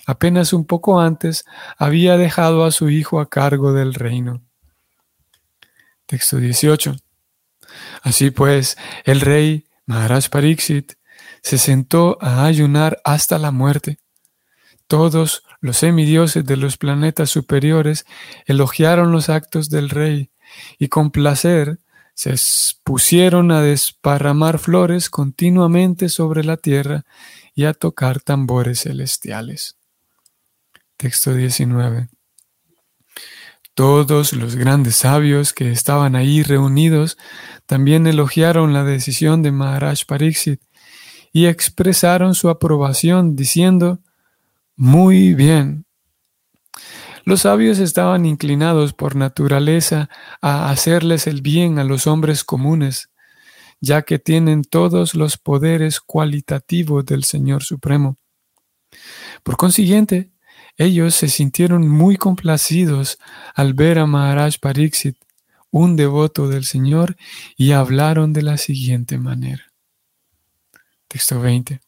Apenas 0.05 0.53
un 0.53 0.67
poco 0.67 0.99
antes 0.99 1.45
había 1.79 2.17
dejado 2.17 2.65
a 2.65 2.73
su 2.73 2.91
hijo 2.91 3.21
a 3.21 3.31
cargo 3.31 3.73
del 3.73 3.95
reino. 3.95 4.43
Texto 6.07 6.39
18. 6.39 6.97
Así 8.03 8.33
pues, 8.33 8.77
el 9.05 9.21
rey 9.21 9.69
Maharaj 9.87 10.29
Pariksit 10.29 10.95
se 11.43 11.59
sentó 11.59 12.19
a 12.21 12.45
ayunar 12.45 13.01
hasta 13.05 13.39
la 13.39 13.51
muerte. 13.51 13.99
Todos 14.87 15.45
los 15.61 15.77
semidioses 15.79 16.45
de 16.45 16.57
los 16.57 16.77
planetas 16.77 17.31
superiores 17.31 18.07
elogiaron 18.47 19.13
los 19.13 19.29
actos 19.29 19.71
del 19.71 19.89
rey 19.91 20.31
y 20.79 20.89
con 20.89 21.11
placer 21.11 21.79
se 22.15 22.35
pusieron 22.83 23.53
a 23.53 23.63
desparramar 23.63 24.59
flores 24.59 25.09
continuamente 25.09 26.09
sobre 26.09 26.45
la 26.45 26.57
tierra 26.57 27.05
y 27.55 27.65
a 27.65 27.73
tocar 27.73 28.21
tambores 28.21 28.83
celestiales. 28.83 29.77
Texto 30.97 31.33
19. 31.33 32.09
Todos 33.75 34.35
los 34.35 34.57
grandes 34.57 34.97
sabios 34.97 35.55
que 35.55 35.71
estaban 35.71 36.15
ahí 36.15 36.43
reunidos 36.43 37.17
también 37.65 38.07
elogiaron 38.07 38.75
la 38.75 38.85
decisión 38.85 39.43
de 39.43 39.53
Maharaj 39.53 40.05
Pariksit 40.07 40.61
y 41.33 41.47
expresaron 41.47 42.35
su 42.35 42.49
aprobación 42.49 43.37
diciendo, 43.37 44.01
muy 44.77 45.35
bien, 45.35 45.85
los 47.25 47.43
sabios 47.43 47.79
estaban 47.79 48.25
inclinados 48.27 48.93
por 48.93 49.15
naturaleza 49.15 50.09
a 50.41 50.71
hacerles 50.71 51.27
el 51.27 51.43
bien 51.43 51.79
a 51.79 51.85
los 51.85 52.07
hombres 52.07 52.45
comunes, 52.45 53.11
ya 53.81 54.03
que 54.03 54.19
tienen 54.19 54.63
todos 54.63 55.15
los 55.15 55.37
poderes 55.37 56.01
cualitativos 56.01 57.05
del 57.05 57.25
Señor 57.25 57.63
Supremo. 57.63 58.19
Por 59.43 59.57
consiguiente, 59.57 60.33
ellos 60.77 61.15
se 61.15 61.29
sintieron 61.29 61.87
muy 61.87 62.17
complacidos 62.17 63.19
al 63.55 63.75
ver 63.75 63.99
a 63.99 64.07
Maharaj 64.07 64.59
Pariksit, 64.61 65.17
un 65.71 65.95
devoto 65.97 66.49
del 66.49 66.65
Señor, 66.65 67.17
y 67.57 67.73
hablaron 67.73 68.33
de 68.33 68.43
la 68.43 68.57
siguiente 68.57 69.19
manera. 69.19 69.70
Texto 71.11 71.41
20. 71.41 71.81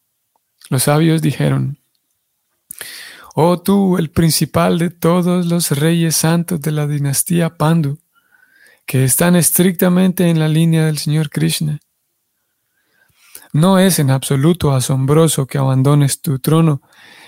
Los 0.69 0.83
sabios 0.83 1.21
dijeron, 1.21 1.77
Oh 3.35 3.61
tú, 3.61 3.97
el 3.97 4.09
principal 4.09 4.77
de 4.77 4.89
todos 4.89 5.45
los 5.45 5.71
reyes 5.71 6.17
santos 6.17 6.59
de 6.59 6.73
la 6.73 6.87
dinastía 6.87 7.55
Pandu, 7.55 7.99
que 8.85 9.05
están 9.05 9.37
estrictamente 9.37 10.29
en 10.29 10.39
la 10.39 10.49
línea 10.49 10.85
del 10.87 10.97
Señor 10.97 11.29
Krishna. 11.29 11.79
No 13.53 13.79
es 13.79 13.97
en 13.99 14.11
absoluto 14.11 14.73
asombroso 14.73 15.47
que 15.47 15.57
abandones 15.57 16.19
tu 16.19 16.39
trono, 16.39 16.81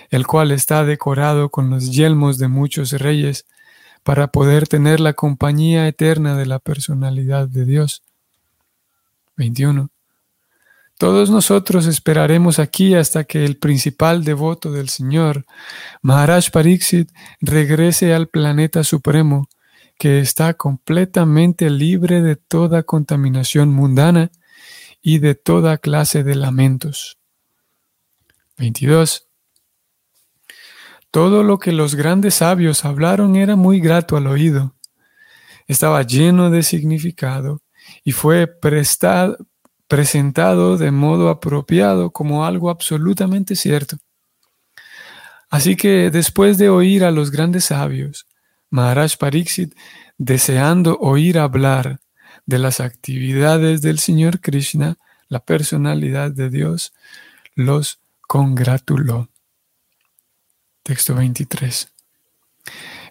el 0.10 0.28
cual 0.28 0.52
está 0.52 0.84
decorado 0.84 1.50
con 1.50 1.70
los 1.70 1.96
yelmos 1.96 2.38
de 2.38 2.50
muchos 2.50 2.92
reyes, 2.92 3.46
para 4.04 4.28
poder 4.28 4.68
tener 4.68 5.00
la 5.00 5.14
compañía 5.14 5.88
eterna 5.88 6.36
de 6.36 6.46
la 6.46 6.60
personalidad 6.60 7.48
de 7.48 7.64
Dios. 7.64 8.04
21. 9.38 9.95
Todos 10.98 11.30
nosotros 11.30 11.88
esperaremos 11.88 12.58
aquí 12.58 12.96
hasta 12.96 13.26
que 13.26 13.44
el 13.44 13.58
principal 13.58 14.24
devoto 14.24 14.72
del 14.72 14.88
Señor, 14.88 15.46
Maharaj 16.02 16.52
Pariksit, 16.52 17.12
regrese 17.42 18.14
al 18.14 18.28
planeta 18.28 18.84
supremo, 18.84 19.50
que 19.98 20.20
está 20.20 20.54
completamente 20.54 21.70
libre 21.70 22.22
de 22.22 22.38
toda 22.38 22.84
contaminación 22.84 23.70
mundana 23.70 24.32
y 25.02 25.20
de 25.20 25.36
toda 25.36 25.78
clase 25.78 26.24
de 26.24 26.36
lamentos. 26.36 27.18
22. 28.58 29.28
Todo 31.12 31.44
lo 31.44 31.60
que 31.60 31.72
los 31.72 31.96
grandes 31.96 32.36
sabios 32.36 32.86
hablaron 32.86 33.36
era 33.36 33.56
muy 33.56 33.80
grato 33.80 34.18
al 34.18 34.28
oído. 34.28 34.76
Estaba 35.68 36.04
lleno 36.04 36.50
de 36.50 36.64
significado 36.64 37.62
y 38.04 38.12
fue 38.12 38.48
prestado, 38.48 39.38
presentado 39.88 40.78
de 40.78 40.92
modo 40.92 41.30
apropiado 41.30 42.12
como 42.12 42.46
algo 42.46 42.70
absolutamente 42.70 43.56
cierto. 43.56 43.98
Así 45.50 45.76
que 45.76 46.10
después 46.12 46.58
de 46.58 46.70
oír 46.70 47.04
a 47.04 47.12
los 47.12 47.32
grandes 47.32 47.66
sabios, 47.66 48.28
Maharaj 48.70 49.18
Pariksit, 49.18 49.76
deseando 50.18 50.98
oír 51.00 51.38
hablar 51.38 52.00
de 52.46 52.60
las 52.60 52.80
actividades 52.80 53.82
del 53.82 54.00
Señor 54.00 54.42
Krishna, 54.42 54.98
la 55.28 55.40
personalidad 55.40 56.32
de 56.32 56.50
Dios, 56.50 56.94
los 57.56 58.00
congratuló. 58.22 59.30
Texto 60.84 61.16
23. 61.16 61.92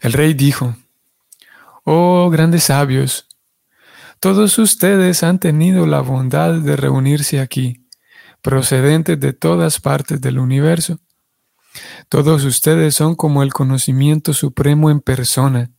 El 0.00 0.12
rey 0.12 0.34
dijo, 0.34 0.76
Oh 1.84 2.30
grandes 2.30 2.64
sabios, 2.64 3.26
todos 4.24 4.58
ustedes 4.58 5.22
han 5.22 5.38
tenido 5.38 5.86
la 5.86 6.00
bondad 6.00 6.54
de 6.54 6.76
reunirse 6.76 7.40
aquí, 7.40 7.84
procedentes 8.40 9.20
de 9.20 9.34
todas 9.34 9.80
partes 9.80 10.18
del 10.18 10.38
universo. 10.38 10.98
Todos 12.08 12.44
ustedes 12.44 12.94
son 12.94 13.16
como 13.16 13.42
el 13.42 13.52
conocimiento 13.52 14.32
supremo 14.32 14.88
en 14.88 15.02
persona, 15.02 15.72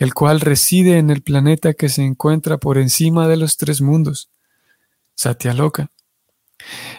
el 0.00 0.14
cual 0.14 0.40
reside 0.40 0.98
en 0.98 1.10
el 1.10 1.22
planeta 1.22 1.72
que 1.72 1.88
se 1.88 2.02
encuentra 2.02 2.58
por 2.58 2.76
encima 2.76 3.28
de 3.28 3.36
los 3.36 3.56
tres 3.56 3.80
mundos, 3.80 4.32
Satyaloka. 5.14 5.92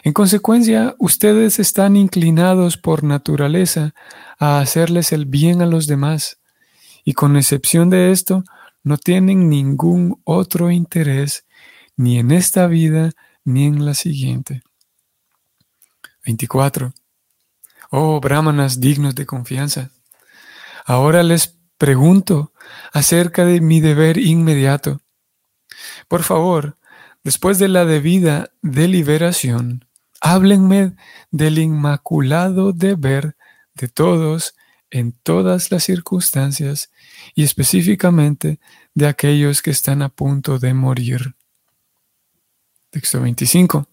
En 0.04 0.14
consecuencia, 0.14 0.96
ustedes 0.98 1.58
están 1.58 1.96
inclinados 1.96 2.78
por 2.78 3.04
naturaleza 3.04 3.92
a 4.38 4.60
hacerles 4.60 5.12
el 5.12 5.26
bien 5.26 5.60
a 5.60 5.66
los 5.66 5.86
demás, 5.86 6.38
y 7.04 7.12
con 7.12 7.36
excepción 7.36 7.90
de 7.90 8.10
esto, 8.10 8.42
no 8.82 8.96
tienen 8.96 9.48
ningún 9.48 10.20
otro 10.24 10.70
interés 10.70 11.46
ni 11.96 12.18
en 12.18 12.30
esta 12.30 12.66
vida 12.66 13.12
ni 13.44 13.66
en 13.66 13.84
la 13.84 13.94
siguiente. 13.94 14.62
24. 16.24 16.92
Oh, 17.90 18.20
brahmanas 18.20 18.80
dignos 18.80 19.14
de 19.14 19.26
confianza, 19.26 19.90
ahora 20.86 21.22
les 21.22 21.58
pregunto 21.76 22.52
acerca 22.92 23.44
de 23.44 23.60
mi 23.60 23.80
deber 23.80 24.18
inmediato. 24.18 25.00
Por 26.08 26.22
favor, 26.22 26.78
después 27.24 27.58
de 27.58 27.68
la 27.68 27.84
debida 27.84 28.50
deliberación, 28.62 29.84
háblenme 30.20 30.94
del 31.30 31.58
inmaculado 31.58 32.72
deber 32.72 33.36
de 33.74 33.88
todos 33.88 34.54
en 34.90 35.12
todas 35.12 35.70
las 35.72 35.84
circunstancias 35.84 36.91
y 37.34 37.44
específicamente 37.44 38.60
de 38.94 39.06
aquellos 39.06 39.62
que 39.62 39.70
están 39.70 40.02
a 40.02 40.08
punto 40.08 40.58
de 40.58 40.74
morir. 40.74 41.34
Texto 42.90 43.20
25. 43.20 43.88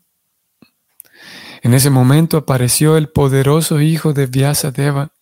En 1.61 1.73
ese 1.73 1.89
momento 1.89 2.37
apareció 2.37 2.97
el 2.97 3.09
poderoso 3.09 3.81
hijo 3.81 4.13
de 4.13 4.27
Vyasadeva, 4.27 5.13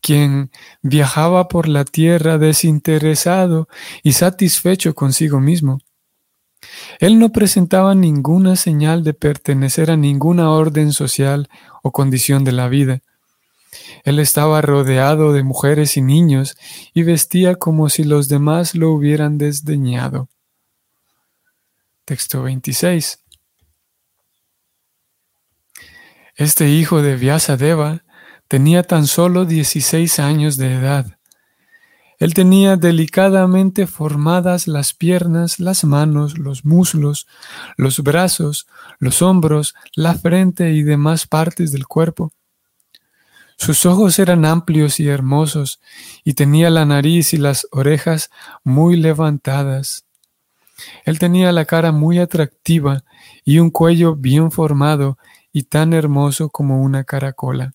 quien 0.00 0.50
viajaba 0.82 1.48
por 1.48 1.66
la 1.68 1.84
tierra 1.84 2.36
desinteresado 2.36 3.68
y 4.02 4.12
satisfecho 4.12 4.94
consigo 4.94 5.40
mismo. 5.40 5.80
Él 6.98 7.18
no 7.18 7.30
presentaba 7.30 7.94
ninguna 7.94 8.56
señal 8.56 9.04
de 9.04 9.14
pertenecer 9.14 9.90
a 9.90 9.96
ninguna 9.96 10.50
orden 10.50 10.92
social 10.92 11.48
o 11.82 11.92
condición 11.92 12.44
de 12.44 12.52
la 12.52 12.68
vida. 12.68 13.00
Él 14.04 14.18
estaba 14.18 14.60
rodeado 14.60 15.32
de 15.32 15.42
mujeres 15.42 15.96
y 15.96 16.02
niños 16.02 16.56
y 16.92 17.02
vestía 17.02 17.56
como 17.56 17.88
si 17.88 18.04
los 18.04 18.28
demás 18.28 18.74
lo 18.74 18.90
hubieran 18.90 19.38
desdeñado. 19.38 20.28
Texto 22.04 22.42
26. 22.42 23.24
Este 26.36 26.68
hijo 26.68 27.00
de 27.00 27.16
Vyasadeva 27.16 28.04
tenía 28.46 28.82
tan 28.82 29.06
solo 29.06 29.46
16 29.46 30.18
años 30.18 30.58
de 30.58 30.74
edad. 30.74 31.18
Él 32.18 32.34
tenía 32.34 32.76
delicadamente 32.76 33.86
formadas 33.86 34.68
las 34.68 34.92
piernas, 34.92 35.58
las 35.60 35.82
manos, 35.84 36.36
los 36.38 36.66
muslos, 36.66 37.26
los 37.78 38.00
brazos, 38.00 38.66
los 38.98 39.22
hombros, 39.22 39.74
la 39.94 40.14
frente 40.14 40.72
y 40.72 40.82
demás 40.82 41.26
partes 41.26 41.72
del 41.72 41.86
cuerpo. 41.86 42.32
Sus 43.64 43.86
ojos 43.86 44.18
eran 44.18 44.44
amplios 44.44 45.00
y 45.00 45.08
hermosos, 45.08 45.80
y 46.22 46.34
tenía 46.34 46.68
la 46.68 46.84
nariz 46.84 47.32
y 47.32 47.38
las 47.38 47.66
orejas 47.70 48.28
muy 48.62 48.94
levantadas. 48.94 50.04
Él 51.06 51.18
tenía 51.18 51.50
la 51.50 51.64
cara 51.64 51.90
muy 51.90 52.18
atractiva 52.18 53.04
y 53.42 53.60
un 53.60 53.70
cuello 53.70 54.16
bien 54.16 54.50
formado 54.50 55.16
y 55.50 55.62
tan 55.62 55.94
hermoso 55.94 56.50
como 56.50 56.82
una 56.82 57.04
caracola. 57.04 57.72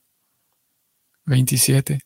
27. 1.26 2.02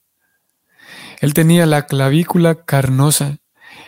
Él 1.19 1.33
tenía 1.33 1.65
la 1.65 1.85
clavícula 1.85 2.63
carnosa, 2.63 3.39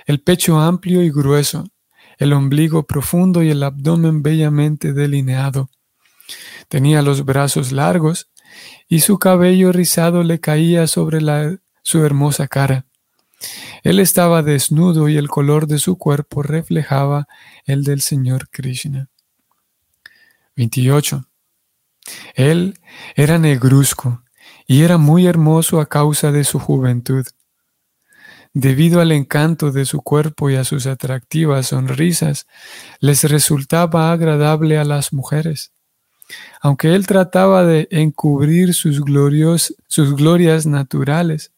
el 0.07 0.19
pecho 0.19 0.59
amplio 0.59 1.03
y 1.03 1.09
grueso, 1.09 1.69
el 2.17 2.33
ombligo 2.33 2.85
profundo 2.85 3.43
y 3.43 3.49
el 3.49 3.63
abdomen 3.63 4.23
bellamente 4.23 4.91
delineado. 4.91 5.69
Tenía 6.67 7.01
los 7.01 7.23
brazos 7.23 7.71
largos 7.71 8.29
y 8.87 8.99
su 9.01 9.19
cabello 9.19 9.71
rizado 9.71 10.23
le 10.23 10.39
caía 10.39 10.87
sobre 10.87 11.21
la, 11.21 11.57
su 11.81 12.03
hermosa 12.03 12.47
cara. 12.47 12.85
Él 13.83 13.99
estaba 13.99 14.41
desnudo 14.41 15.09
y 15.09 15.17
el 15.17 15.27
color 15.29 15.67
de 15.67 15.79
su 15.79 15.97
cuerpo 15.97 16.41
reflejaba 16.41 17.27
el 17.65 17.83
del 17.83 18.01
Señor 18.01 18.49
Krishna. 18.49 19.09
28. 20.55 21.27
Él 22.33 22.79
era 23.15 23.37
negruzco 23.37 24.23
y 24.67 24.83
era 24.83 24.97
muy 24.97 25.27
hermoso 25.27 25.79
a 25.79 25.87
causa 25.87 26.31
de 26.31 26.43
su 26.43 26.59
juventud. 26.59 27.25
Debido 28.53 29.01
al 29.01 29.11
encanto 29.11 29.71
de 29.71 29.85
su 29.85 30.01
cuerpo 30.01 30.49
y 30.49 30.55
a 30.55 30.63
sus 30.63 30.87
atractivas 30.87 31.67
sonrisas, 31.67 32.47
les 32.99 33.23
resultaba 33.25 34.11
agradable 34.13 34.77
a 34.77 34.85
las 34.85 35.11
mujeres. 35.11 35.74
Aunque 36.61 36.95
él 36.95 37.05
trataba 37.07 37.63
de 37.63 37.87
encubrir 37.91 38.73
sus, 38.73 39.01
glorias 39.01 40.65
naturales, 40.65 41.51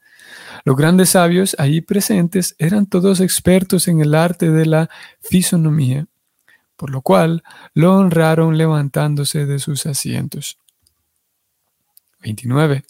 los 0.66 0.76
grandes 0.76 1.12
sabios 1.12 1.56
allí 1.60 1.82
presentes 1.82 2.56
eran 2.58 2.86
todos 2.86 3.22
expertos 3.22 3.88
en 3.88 4.02
el 4.02 4.16
arte 4.16 4.52
de 4.52 4.66
la 4.66 4.90
fisonomía 5.22 6.08
por 6.78 6.92
lo 6.92 7.02
cual 7.02 7.44
lo 7.74 7.98
honraron 7.98 8.58
levantándose 8.58 9.46
de 9.46 9.60
sus 9.60 9.86
asientos. 9.86 10.58
29. 12.22 12.86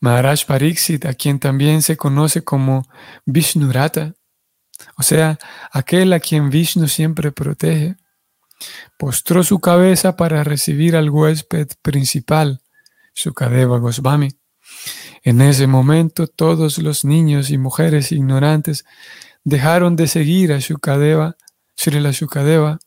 Maharaj 0.00 0.46
Pariksit, 0.46 1.04
a 1.04 1.14
quien 1.14 1.38
también 1.38 1.82
se 1.82 1.96
conoce 1.96 2.42
como 2.42 2.88
Vishnurata, 3.24 4.14
o 4.96 5.02
sea, 5.02 5.38
aquel 5.70 6.12
a 6.12 6.20
quien 6.20 6.50
Vishnu 6.50 6.88
siempre 6.88 7.32
protege, 7.32 7.96
postró 8.98 9.42
su 9.42 9.60
cabeza 9.60 10.16
para 10.16 10.44
recibir 10.44 10.96
al 10.96 11.10
huésped 11.10 11.68
principal, 11.82 12.60
Sukadeva 13.14 13.78
Goswami. 13.78 14.28
En 15.22 15.40
ese 15.40 15.66
momento 15.66 16.26
todos 16.26 16.78
los 16.78 17.04
niños 17.04 17.50
y 17.50 17.58
mujeres 17.58 18.12
ignorantes 18.12 18.84
dejaron 19.44 19.96
de 19.96 20.06
seguir 20.06 20.52
a 20.52 20.58
Shukadeva 20.58 21.36
Srila 21.76 22.10
Shukadeva. 22.10 22.78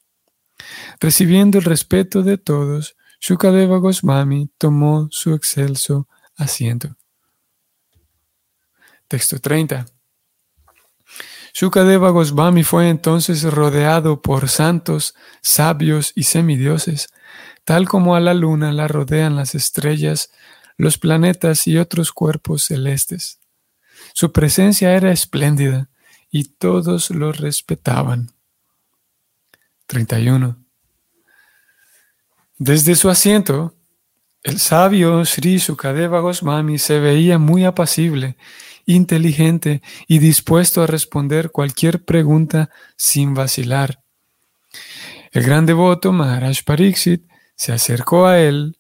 Recibiendo 0.99 1.57
el 1.57 1.63
respeto 1.63 2.23
de 2.23 2.37
todos, 2.37 2.95
Shukadeva 3.19 3.77
Goswami 3.77 4.49
tomó 4.57 5.07
su 5.11 5.33
excelso 5.33 6.07
asiento. 6.35 6.97
Texto 9.07 9.39
30. 9.39 9.85
Shukadeva 11.53 12.09
Goswami 12.11 12.63
fue 12.63 12.89
entonces 12.89 13.43
rodeado 13.43 14.21
por 14.21 14.49
santos, 14.49 15.15
sabios 15.41 16.13
y 16.15 16.23
semidioses, 16.23 17.09
tal 17.65 17.87
como 17.87 18.15
a 18.15 18.19
la 18.19 18.33
luna 18.33 18.71
la 18.71 18.87
rodean 18.87 19.35
las 19.35 19.55
estrellas, 19.55 20.31
los 20.77 20.97
planetas 20.97 21.67
y 21.67 21.77
otros 21.77 22.11
cuerpos 22.11 22.63
celestes. 22.63 23.39
Su 24.13 24.31
presencia 24.31 24.93
era 24.93 25.11
espléndida 25.11 25.89
y 26.29 26.45
todos 26.45 27.11
lo 27.11 27.31
respetaban. 27.31 28.31
31. 29.87 30.57
Desde 32.57 32.95
su 32.95 33.09
asiento, 33.09 33.75
el 34.43 34.59
sabio 34.59 35.23
Sri 35.25 35.59
Sukadeva 35.59 36.19
Goswami 36.19 36.77
se 36.79 36.99
veía 36.99 37.37
muy 37.37 37.65
apacible, 37.65 38.37
inteligente 38.85 39.81
y 40.07 40.19
dispuesto 40.19 40.83
a 40.83 40.87
responder 40.87 41.51
cualquier 41.51 42.03
pregunta 42.03 42.69
sin 42.97 43.33
vacilar. 43.33 44.03
El 45.31 45.43
gran 45.43 45.65
devoto 45.65 46.11
Maharaj 46.11 46.63
Pariksit 46.65 47.23
se 47.55 47.71
acercó 47.71 48.25
a 48.25 48.39
él, 48.39 48.77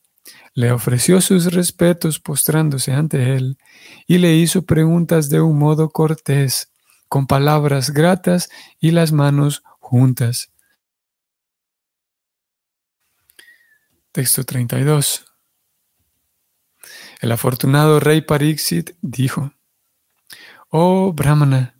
le 0.53 0.71
ofreció 0.71 1.21
sus 1.21 1.53
respetos 1.53 2.19
postrándose 2.19 2.91
ante 2.91 3.35
él 3.35 3.57
y 4.05 4.17
le 4.17 4.35
hizo 4.35 4.63
preguntas 4.63 5.29
de 5.29 5.39
un 5.39 5.57
modo 5.57 5.89
cortés, 5.89 6.71
con 7.07 7.27
palabras 7.27 7.91
gratas 7.91 8.49
y 8.79 8.91
las 8.91 9.11
manos 9.11 9.63
juntas. 9.79 10.51
Texto 14.11 14.43
32. 14.43 15.25
El 17.21 17.31
afortunado 17.31 17.99
rey 17.99 18.21
Pariksit 18.21 18.95
dijo, 19.01 19.53
Oh 20.73 21.11
Brahmana, 21.11 21.75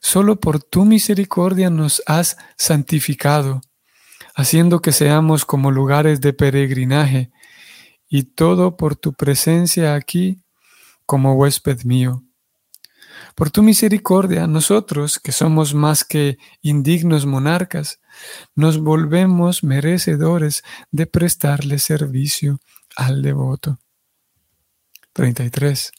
solo 0.00 0.38
por 0.38 0.62
tu 0.62 0.84
misericordia 0.84 1.68
nos 1.68 2.00
has 2.06 2.36
santificado, 2.56 3.60
haciendo 4.36 4.80
que 4.80 4.92
seamos 4.92 5.44
como 5.44 5.72
lugares 5.72 6.20
de 6.20 6.32
peregrinaje, 6.32 7.32
y 8.08 8.22
todo 8.22 8.76
por 8.76 8.94
tu 8.94 9.14
presencia 9.14 9.96
aquí 9.96 10.44
como 11.06 11.34
huésped 11.34 11.82
mío. 11.82 12.22
Por 13.34 13.50
tu 13.50 13.64
misericordia, 13.64 14.46
nosotros, 14.46 15.18
que 15.18 15.32
somos 15.32 15.74
más 15.74 16.04
que 16.04 16.38
indignos 16.62 17.26
monarcas, 17.26 17.98
nos 18.54 18.78
volvemos 18.78 19.64
merecedores 19.64 20.62
de 20.92 21.08
prestarle 21.08 21.80
servicio 21.80 22.60
al 22.94 23.22
devoto. 23.22 23.80
33. 25.14 25.90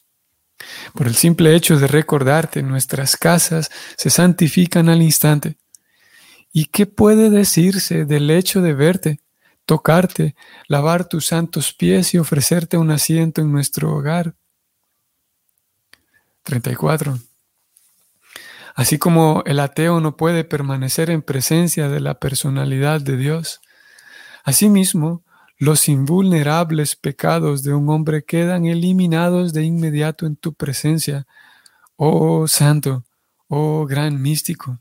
Por 0.94 1.06
el 1.06 1.14
simple 1.14 1.54
hecho 1.54 1.78
de 1.78 1.86
recordarte, 1.86 2.62
nuestras 2.62 3.16
casas 3.16 3.70
se 3.96 4.10
santifican 4.10 4.88
al 4.88 5.02
instante. 5.02 5.56
¿Y 6.52 6.66
qué 6.66 6.86
puede 6.86 7.30
decirse 7.30 8.04
del 8.04 8.30
hecho 8.30 8.60
de 8.60 8.74
verte, 8.74 9.20
tocarte, 9.66 10.34
lavar 10.66 11.08
tus 11.08 11.26
santos 11.26 11.72
pies 11.72 12.14
y 12.14 12.18
ofrecerte 12.18 12.76
un 12.76 12.90
asiento 12.90 13.40
en 13.40 13.52
nuestro 13.52 13.94
hogar? 13.94 14.34
34. 16.42 17.18
Así 18.74 18.98
como 18.98 19.42
el 19.46 19.60
ateo 19.60 20.00
no 20.00 20.16
puede 20.16 20.44
permanecer 20.44 21.10
en 21.10 21.22
presencia 21.22 21.88
de 21.88 22.00
la 22.00 22.14
personalidad 22.14 23.00
de 23.00 23.16
Dios, 23.16 23.60
asimismo, 24.44 25.22
los 25.60 25.90
invulnerables 25.90 26.96
pecados 26.96 27.62
de 27.62 27.74
un 27.74 27.90
hombre 27.90 28.24
quedan 28.24 28.64
eliminados 28.64 29.52
de 29.52 29.62
inmediato 29.62 30.24
en 30.24 30.36
tu 30.36 30.54
presencia, 30.54 31.26
oh 31.96 32.48
santo, 32.48 33.04
oh 33.46 33.84
gran 33.84 34.22
místico. 34.22 34.80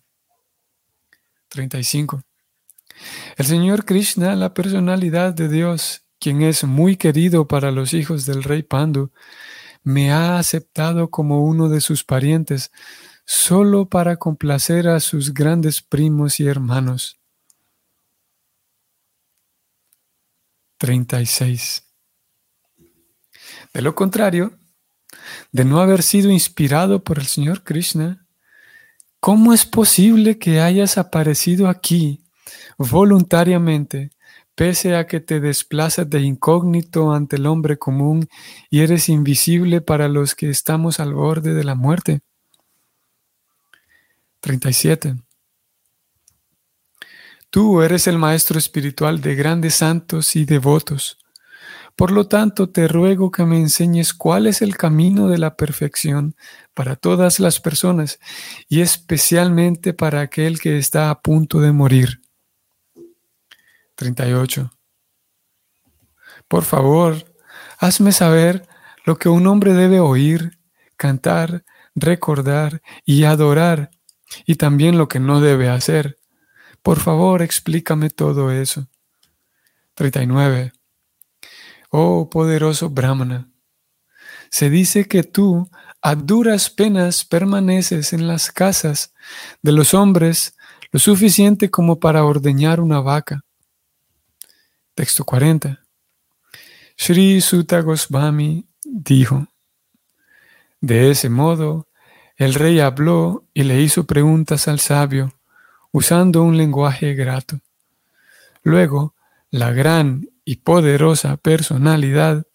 35. 1.50 2.24
El 3.36 3.46
Señor 3.46 3.84
Krishna, 3.84 4.38
la 4.38 4.54
personalidad 4.54 5.34
de 5.34 5.50
Dios, 5.50 6.06
quien 6.18 6.42
es 6.44 6.64
muy 6.64 6.96
querido 6.96 7.46
para 7.46 7.72
los 7.72 7.94
hijos 7.94 8.26
del 8.26 8.42
rey 8.42 8.64
Pandu, 8.64 9.12
me 9.84 10.14
ha 10.14 10.40
aceptado 10.40 11.10
como 11.10 11.44
uno 11.44 11.68
de 11.68 11.82
sus 11.82 12.06
parientes 12.06 12.72
solo 13.26 13.90
para 13.90 14.16
complacer 14.16 14.88
a 14.88 15.02
sus 15.02 15.34
grandes 15.34 15.82
primos 15.82 16.40
y 16.40 16.48
hermanos. 16.48 17.19
36. 20.80 21.84
De 23.74 23.82
lo 23.82 23.94
contrario, 23.94 24.58
de 25.52 25.66
no 25.66 25.82
haber 25.82 26.02
sido 26.02 26.32
inspirado 26.32 27.04
por 27.04 27.20
el 27.20 27.28
Señor 27.28 27.64
Krishna, 27.64 28.26
¿cómo 29.20 29.54
es 29.54 29.66
posible 29.66 30.40
que 30.40 30.62
hayas 30.62 30.98
aparecido 30.98 31.68
aquí 31.68 32.24
voluntariamente, 32.78 34.12
pese 34.56 34.96
a 34.96 35.06
que 35.06 35.20
te 35.20 35.40
desplazas 35.40 36.10
de 36.10 36.22
incógnito 36.22 37.12
ante 37.12 37.36
el 37.36 37.46
hombre 37.46 37.78
común 37.78 38.28
y 38.70 38.80
eres 38.80 39.10
invisible 39.10 39.82
para 39.82 40.08
los 40.08 40.34
que 40.34 40.50
estamos 40.50 41.00
al 41.00 41.14
borde 41.14 41.54
de 41.54 41.64
la 41.66 41.76
muerte? 41.76 42.22
37. 44.40 45.18
Tú 47.50 47.82
eres 47.82 48.06
el 48.06 48.20
maestro 48.20 48.60
espiritual 48.60 49.22
de 49.22 49.34
grandes 49.34 49.76
santos 49.76 50.36
y 50.36 50.46
devotos. 50.46 51.18
Por 51.96 52.12
lo 52.12 52.28
tanto, 52.28 52.70
te 52.70 52.88
ruego 52.88 53.32
que 53.32 53.44
me 53.44 53.58
enseñes 53.58 54.14
cuál 54.14 54.46
es 54.46 54.62
el 54.62 54.78
camino 54.78 55.28
de 55.28 55.40
la 55.40 55.58
perfección 55.58 56.36
para 56.76 56.96
todas 56.96 57.40
las 57.40 57.60
personas 57.60 58.20
y 58.70 58.82
especialmente 58.82 59.94
para 59.94 60.22
aquel 60.22 60.60
que 60.60 60.78
está 60.78 61.10
a 61.10 61.22
punto 61.22 61.60
de 61.60 61.72
morir. 61.72 62.22
38. 63.96 64.72
Por 66.48 66.64
favor, 66.64 67.16
hazme 67.80 68.12
saber 68.12 68.68
lo 69.06 69.18
que 69.18 69.28
un 69.28 69.48
hombre 69.48 69.74
debe 69.74 70.00
oír, 70.00 70.60
cantar, 70.98 71.66
recordar 71.96 72.82
y 73.06 73.24
adorar 73.24 73.90
y 74.46 74.56
también 74.56 75.00
lo 75.00 75.08
que 75.08 75.20
no 75.20 75.42
debe 75.42 75.68
hacer. 75.68 76.19
Por 76.82 77.00
favor, 77.00 77.42
explícame 77.42 78.10
todo 78.10 78.52
eso. 78.52 78.88
39. 79.96 80.72
Oh 81.92 82.30
poderoso 82.30 82.90
Brahmana, 82.90 83.50
se 84.50 84.70
dice 84.70 85.08
que 85.08 85.24
tú 85.24 85.70
a 86.02 86.16
duras 86.16 86.70
penas 86.70 87.26
permaneces 87.26 88.14
en 88.14 88.28
las 88.28 88.52
casas 88.52 89.14
de 89.62 89.72
los 89.72 89.94
hombres 89.94 90.56
lo 90.92 91.00
suficiente 91.00 91.70
como 91.70 92.00
para 92.00 92.24
ordeñar 92.24 92.80
una 92.80 93.00
vaca. 93.00 93.44
Texto 94.96 95.24
40. 95.24 95.80
Sri 96.96 97.42
Sutta 97.42 97.82
Goswami 97.82 98.68
dijo, 98.84 99.48
de 100.82 101.12
ese 101.12 101.30
modo, 101.30 101.88
el 102.38 102.54
rey 102.54 102.80
habló 102.80 103.46
y 103.54 103.64
le 103.64 103.82
hizo 103.82 104.06
preguntas 104.06 104.68
al 104.68 104.80
sabio, 104.80 105.34
usando 105.92 106.44
un 106.44 106.58
lenguaje 106.58 107.14
grato. 107.14 107.60
Luego, 108.64 109.16
la 109.50 109.72
gran 109.72 110.30
y 110.46 110.58
poderosa 110.58 111.38
personalidad, 111.38 112.46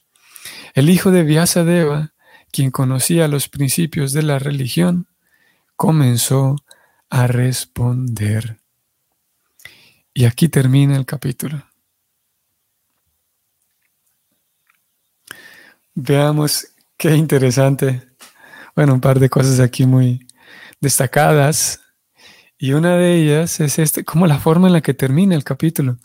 el 0.74 0.90
hijo 0.90 1.10
de 1.10 1.22
Vyasadeva, 1.22 2.14
quien 2.50 2.70
conocía 2.70 3.28
los 3.28 3.48
principios 3.48 4.12
de 4.12 4.22
la 4.22 4.38
religión, 4.38 5.08
comenzó 5.76 6.56
a 7.10 7.26
responder. 7.26 8.60
Y 10.12 10.26
aquí 10.26 10.48
termina 10.48 10.96
el 10.96 11.06
capítulo. 11.06 11.64
Veamos 15.94 16.68
qué 16.96 17.16
interesante 17.16 18.14
bueno, 18.74 18.94
un 18.94 19.00
par 19.00 19.20
de 19.20 19.30
cosas 19.30 19.60
aquí 19.60 19.86
muy 19.86 20.26
destacadas. 20.80 21.80
Y 22.58 22.72
una 22.72 22.96
de 22.96 23.14
ellas 23.14 23.60
es 23.60 23.78
este, 23.78 24.04
como 24.04 24.26
la 24.26 24.38
forma 24.38 24.68
en 24.68 24.72
la 24.74 24.80
que 24.80 24.94
termina 24.94 25.34
el 25.34 25.44
capítulo. 25.44 25.98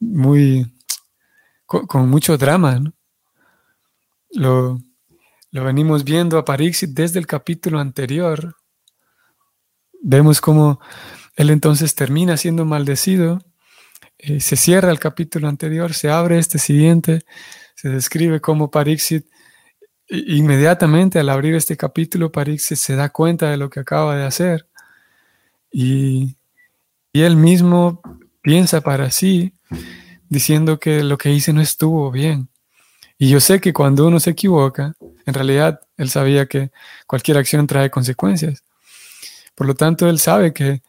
Muy, 0.00 0.72
con, 1.66 2.08
mucho 2.08 2.38
drama. 2.38 2.80
Lo, 4.30 4.78
lo, 5.50 5.64
venimos 5.64 6.04
viendo 6.04 6.38
a 6.38 6.44
Parixit 6.44 6.90
desde 6.90 7.18
el 7.18 7.26
capítulo 7.26 7.80
anterior. 7.80 8.56
Vemos 10.00 10.40
cómo 10.40 10.80
él 11.36 11.50
entonces 11.50 11.94
termina 11.94 12.36
siendo 12.36 12.64
maldecido. 12.64 13.40
Eh, 14.18 14.40
se 14.40 14.56
cierra 14.56 14.90
el 14.90 15.00
capítulo 15.00 15.48
anterior, 15.48 15.92
se 15.92 16.10
abre 16.10 16.38
este 16.38 16.58
siguiente, 16.58 17.24
se 17.74 17.88
describe 17.88 18.40
cómo 18.40 18.70
Parixit 18.70 19.26
Inmediatamente 20.06 21.18
al 21.18 21.30
abrir 21.30 21.54
este 21.54 21.78
capítulo, 21.78 22.30
Parixis 22.30 22.78
se 22.78 22.94
da 22.94 23.08
cuenta 23.08 23.50
de 23.50 23.56
lo 23.56 23.70
que 23.70 23.80
acaba 23.80 24.16
de 24.16 24.24
hacer 24.24 24.68
y, 25.74 26.36
él 27.12 27.36
mismo 27.36 28.00
piensa 28.42 28.80
para 28.80 29.10
sí, 29.10 29.52
diciendo 30.28 30.78
que 30.78 31.02
lo 31.04 31.16
que 31.16 31.30
hice 31.32 31.52
no 31.52 31.60
estuvo 31.60 32.10
bien. 32.10 32.48
Y 33.18 33.28
yo 33.28 33.40
sé 33.40 33.60
que 33.60 33.72
cuando 33.72 34.06
uno 34.06 34.18
se 34.18 34.30
equivoca, 34.30 34.94
en 35.24 35.34
realidad 35.34 35.80
él 35.96 36.10
sabía 36.10 36.46
que 36.46 36.70
cualquier 37.06 37.38
acción 37.38 37.66
trae 37.66 37.90
consecuencias. 37.90 38.64
Por 39.54 39.66
lo 39.66 39.74
tanto, 39.74 40.08
él 40.08 40.18
sabe 40.18 40.52
que 40.52 40.82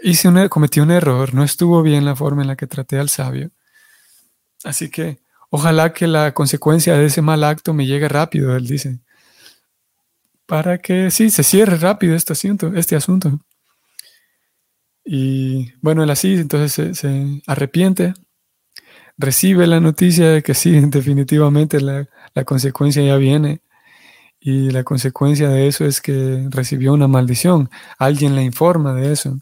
hice 0.00 0.28
un, 0.28 0.48
cometí 0.48 0.80
un 0.80 0.90
error, 0.90 1.34
no 1.34 1.44
estuvo 1.44 1.82
bien 1.82 2.04
la 2.04 2.16
forma 2.16 2.42
en 2.42 2.48
la 2.48 2.56
que 2.56 2.66
traté 2.66 2.98
al 2.98 3.10
sabio. 3.10 3.50
Así 4.64 4.88
que 4.90 5.18
Ojalá 5.50 5.92
que 5.92 6.06
la 6.06 6.32
consecuencia 6.32 6.96
de 6.96 7.06
ese 7.06 7.22
mal 7.22 7.42
acto 7.42 7.74
me 7.74 7.84
llegue 7.84 8.08
rápido, 8.08 8.56
él 8.56 8.66
dice. 8.68 9.00
Para 10.46 10.78
que 10.78 11.10
sí, 11.10 11.30
se 11.30 11.42
cierre 11.42 11.76
rápido 11.76 12.14
este 12.14 12.32
asunto. 12.32 12.72
Este 12.74 12.94
asunto. 12.94 13.40
Y 15.04 15.72
bueno, 15.80 16.02
él 16.04 16.10
así, 16.10 16.34
entonces 16.34 16.98
se, 16.98 17.42
arrepiente, 17.46 18.14
recibe 19.18 19.66
la 19.66 19.80
noticia 19.80 20.30
de 20.30 20.42
que 20.42 20.54
sí, 20.54 20.78
definitivamente 20.88 21.80
la, 21.80 22.08
la 22.34 22.44
consecuencia 22.44 23.02
ya 23.02 23.16
viene. 23.16 23.62
Y 24.40 24.70
la 24.70 24.84
consecuencia 24.84 25.50
de 25.50 25.68
eso 25.68 25.84
es 25.84 26.00
que 26.00 26.46
recibió 26.50 26.94
una 26.94 27.08
maldición. 27.08 27.68
Alguien 27.98 28.34
le 28.34 28.42
informa 28.42 28.94
de 28.94 29.12
eso. 29.12 29.38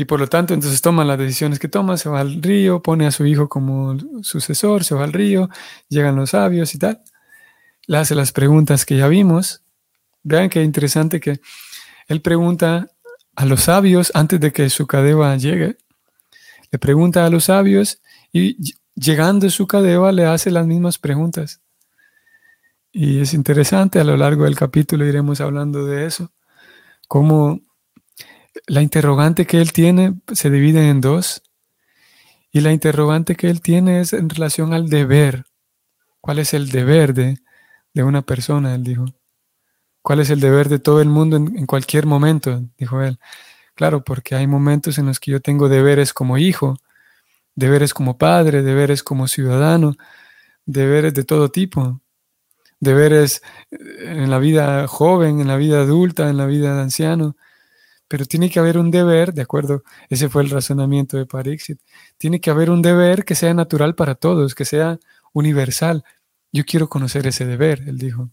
Y 0.00 0.04
por 0.04 0.20
lo 0.20 0.28
tanto, 0.28 0.54
entonces 0.54 0.80
toma 0.80 1.04
las 1.04 1.18
decisiones 1.18 1.58
que 1.58 1.66
toma, 1.66 1.96
se 1.96 2.08
va 2.08 2.20
al 2.20 2.40
río, 2.40 2.80
pone 2.82 3.06
a 3.06 3.10
su 3.10 3.26
hijo 3.26 3.48
como 3.48 3.96
sucesor, 4.22 4.84
se 4.84 4.94
va 4.94 5.02
al 5.02 5.12
río, 5.12 5.50
llegan 5.88 6.14
los 6.14 6.30
sabios 6.30 6.72
y 6.76 6.78
tal. 6.78 7.02
Le 7.88 7.96
hace 7.96 8.14
las 8.14 8.30
preguntas 8.30 8.86
que 8.86 8.96
ya 8.96 9.08
vimos. 9.08 9.64
Vean 10.22 10.50
qué 10.50 10.62
interesante 10.62 11.18
que 11.18 11.40
él 12.06 12.22
pregunta 12.22 12.88
a 13.38 13.44
los 13.44 13.62
sabios 13.62 14.10
antes 14.14 14.40
de 14.40 14.50
que 14.52 14.68
su 14.68 14.88
cadeva 14.88 15.36
llegue. 15.36 15.76
Le 16.72 16.78
pregunta 16.80 17.24
a 17.24 17.30
los 17.30 17.44
sabios 17.44 18.00
y 18.32 18.56
llegando 18.96 19.48
su 19.48 19.68
cadeva 19.68 20.10
le 20.10 20.26
hace 20.26 20.50
las 20.50 20.66
mismas 20.66 20.98
preguntas. 20.98 21.60
Y 22.90 23.20
es 23.20 23.34
interesante, 23.34 24.00
a 24.00 24.04
lo 24.04 24.16
largo 24.16 24.42
del 24.42 24.56
capítulo 24.56 25.06
iremos 25.06 25.40
hablando 25.40 25.86
de 25.86 26.06
eso, 26.06 26.32
cómo 27.06 27.60
la 28.66 28.82
interrogante 28.82 29.46
que 29.46 29.60
él 29.60 29.72
tiene 29.72 30.16
se 30.32 30.50
divide 30.50 30.88
en 30.88 31.00
dos. 31.00 31.40
Y 32.50 32.60
la 32.60 32.72
interrogante 32.72 33.36
que 33.36 33.50
él 33.50 33.60
tiene 33.60 34.00
es 34.00 34.14
en 34.14 34.30
relación 34.30 34.74
al 34.74 34.88
deber. 34.88 35.44
¿Cuál 36.20 36.40
es 36.40 36.54
el 36.54 36.70
deber 36.70 37.14
de, 37.14 37.38
una 37.94 38.22
persona? 38.22 38.74
Él 38.74 38.82
dijo. 38.82 39.04
¿Cuál 40.02 40.20
es 40.20 40.30
el 40.30 40.40
deber 40.40 40.68
de 40.68 40.78
todo 40.78 41.00
el 41.02 41.08
mundo 41.08 41.36
en, 41.36 41.66
cualquier 41.66 42.06
momento? 42.06 42.62
Dijo 42.78 43.02
él. 43.02 43.18
Claro, 43.74 44.04
porque 44.04 44.34
hay 44.34 44.46
momentos 44.46 44.98
en 44.98 45.06
los 45.06 45.20
que 45.20 45.32
yo 45.32 45.40
tengo 45.40 45.68
deberes 45.68 46.12
como 46.12 46.38
hijo, 46.38 46.78
deberes 47.54 47.94
como 47.94 48.18
padre, 48.18 48.62
deberes 48.62 49.02
como 49.02 49.28
ciudadano, 49.28 49.96
deberes 50.66 51.14
de 51.14 51.24
todo 51.24 51.50
tipo, 51.50 52.00
deberes 52.80 53.42
en 53.70 54.30
la 54.30 54.38
vida 54.38 54.86
joven, 54.88 55.40
en 55.40 55.48
la 55.48 55.56
vida 55.56 55.80
adulta, 55.82 56.30
en 56.30 56.36
la 56.38 56.46
vida 56.46 56.74
de 56.74 56.82
anciano, 56.82 57.36
pero 58.08 58.24
tiene 58.26 58.50
que 58.50 58.58
haber 58.58 58.78
un 58.78 58.90
deber, 58.90 59.34
de 59.34 59.42
acuerdo, 59.42 59.84
ese 60.08 60.28
fue 60.30 60.42
el 60.42 60.50
razonamiento 60.50 61.18
de 61.18 61.26
Parixit, 61.26 61.80
tiene 62.16 62.40
que 62.40 62.50
haber 62.50 62.70
un 62.70 62.82
deber 62.82 63.24
que 63.24 63.34
sea 63.34 63.54
natural 63.54 63.94
para 63.94 64.14
todos, 64.14 64.54
que 64.54 64.64
sea 64.64 64.98
universal. 65.32 66.04
Yo 66.52 66.64
quiero 66.64 66.88
conocer 66.88 67.26
ese 67.26 67.44
deber, 67.46 67.82
él 67.86 67.98
dijo. 67.98 68.30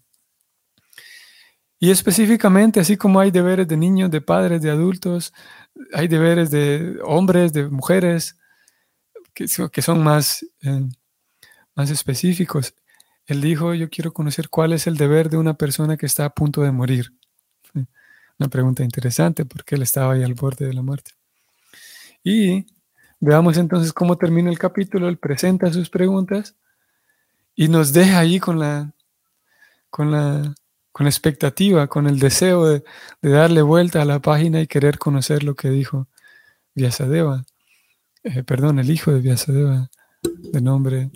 Y 1.86 1.92
específicamente, 1.92 2.80
así 2.80 2.98
como 2.98 3.20
hay 3.20 3.30
deberes 3.30 3.68
de 3.68 3.78
niños, 3.78 4.10
de 4.10 4.20
padres, 4.20 4.60
de 4.60 4.72
adultos, 4.72 5.32
hay 5.94 6.08
deberes 6.08 6.50
de 6.50 6.98
hombres, 7.04 7.54
de 7.54 7.68
mujeres, 7.70 8.40
que, 9.36 9.48
son 9.84 10.04
más, 10.04 10.44
eh, 10.64 10.90
más 11.76 11.92
específicos. 11.92 12.74
Él 13.28 13.40
dijo, 13.40 13.76
yo 13.76 13.88
quiero 13.92 14.14
conocer 14.14 14.50
cuál 14.50 14.74
es 14.74 14.88
el 14.88 14.98
deber 14.98 15.30
de 15.30 15.38
una 15.38 15.54
persona 15.54 15.96
que 15.96 16.08
está 16.08 16.26
a 16.26 16.32
punto 16.32 16.64
de 16.64 16.72
morir. 16.72 17.14
Una 18.40 18.50
pregunta 18.50 18.84
interesante 18.84 19.46
porque 19.46 19.76
él 19.76 19.84
estaba 19.84 20.14
ahí 20.14 20.24
al 20.24 20.34
borde 20.34 20.66
de 20.66 20.74
la 20.74 20.82
muerte. 20.82 21.12
Y 22.24 22.66
veamos 23.20 23.58
entonces 23.58 23.94
cómo 23.94 24.18
termina 24.18 24.50
el 24.50 24.58
capítulo. 24.58 25.08
Él 25.08 25.20
presenta 25.20 25.72
sus 25.72 25.92
preguntas 25.92 26.56
y 27.54 27.68
nos 27.68 27.94
deja 27.94 28.18
ahí 28.18 28.40
con 28.40 28.58
la, 28.58 28.92
con 29.92 30.10
la, 30.10 30.56
con 30.96 31.08
expectativa, 31.08 31.88
con 31.88 32.08
el 32.08 32.20
deseo 32.20 32.66
de, 32.68 32.86
darle 33.22 33.62
vuelta 33.62 34.02
a 34.02 34.06
la 34.06 34.22
página 34.22 34.62
y 34.62 34.68
querer 34.68 34.98
conocer 34.98 35.44
lo 35.44 35.54
que 35.54 35.70
dijo 35.70 36.08
Vyasadeva. 36.74 37.44
Eh, 38.24 38.44
perdón, 38.44 38.80
el 38.80 38.90
hijo 38.90 39.12
de 39.12 39.20
Vyasadeva, 39.20 39.90
de 40.24 40.62
nombre, 40.62 41.12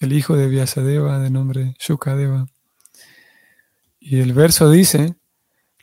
el 0.00 0.12
hijo 0.14 0.38
de 0.38 0.48
Vyasadeva, 0.48 1.18
de 1.18 1.28
nombre 1.28 1.74
Shukadeva. 1.78 2.46
Y 4.00 4.20
el 4.20 4.32
verso 4.32 4.70
dice, 4.70 5.16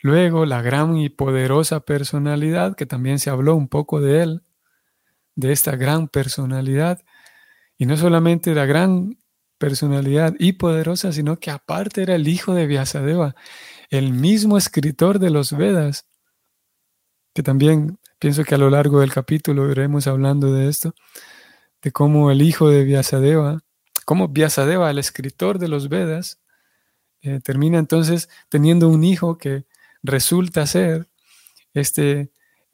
luego 0.02 0.44
la 0.44 0.60
gran 0.60 0.96
y 0.96 1.10
poderosa 1.10 1.78
personalidad, 1.78 2.74
que 2.74 2.86
también 2.86 3.20
se 3.20 3.30
habló 3.30 3.54
un 3.54 3.68
poco 3.68 4.00
de 4.00 4.20
él, 4.20 4.42
de 5.36 5.52
esta 5.52 5.76
gran 5.76 6.08
personalidad, 6.08 7.04
y 7.78 7.86
no 7.86 7.96
solamente 7.96 8.52
la 8.52 8.66
gran 8.66 9.16
personalidad 9.64 10.34
y 10.38 10.52
poderosa, 10.52 11.10
sino 11.10 11.38
que 11.38 11.50
aparte 11.50 12.02
era 12.02 12.16
el 12.16 12.28
hijo 12.28 12.52
de 12.52 12.66
Vyasadeva, 12.66 13.34
el 13.88 14.12
mismo 14.12 14.58
escritor 14.58 15.18
de 15.18 15.30
los 15.30 15.56
Vedas, 15.56 16.06
que 17.32 17.42
también 17.42 17.98
pienso 18.18 18.44
que 18.44 18.54
a 18.56 18.58
lo 18.58 18.68
largo 18.68 19.00
del 19.00 19.10
capítulo 19.10 19.70
iremos 19.70 20.06
hablando 20.06 20.52
de 20.52 20.68
esto, 20.68 20.94
de 21.80 21.92
cómo 21.92 22.30
el 22.30 22.42
hijo 22.42 22.68
de 22.68 22.84
Vyasadeva, 22.84 23.62
cómo 24.04 24.28
Vyasadeva, 24.28 24.90
el 24.90 24.98
escritor 24.98 25.58
de 25.58 25.68
los 25.68 25.88
Vedas, 25.88 26.42
eh, 27.22 27.40
termina 27.42 27.78
entonces 27.78 28.28
teniendo 28.50 28.90
un 28.90 29.02
hijo 29.02 29.38
que 29.38 29.64
resulta 30.02 30.66
ser 30.66 31.08
este, 31.72 32.30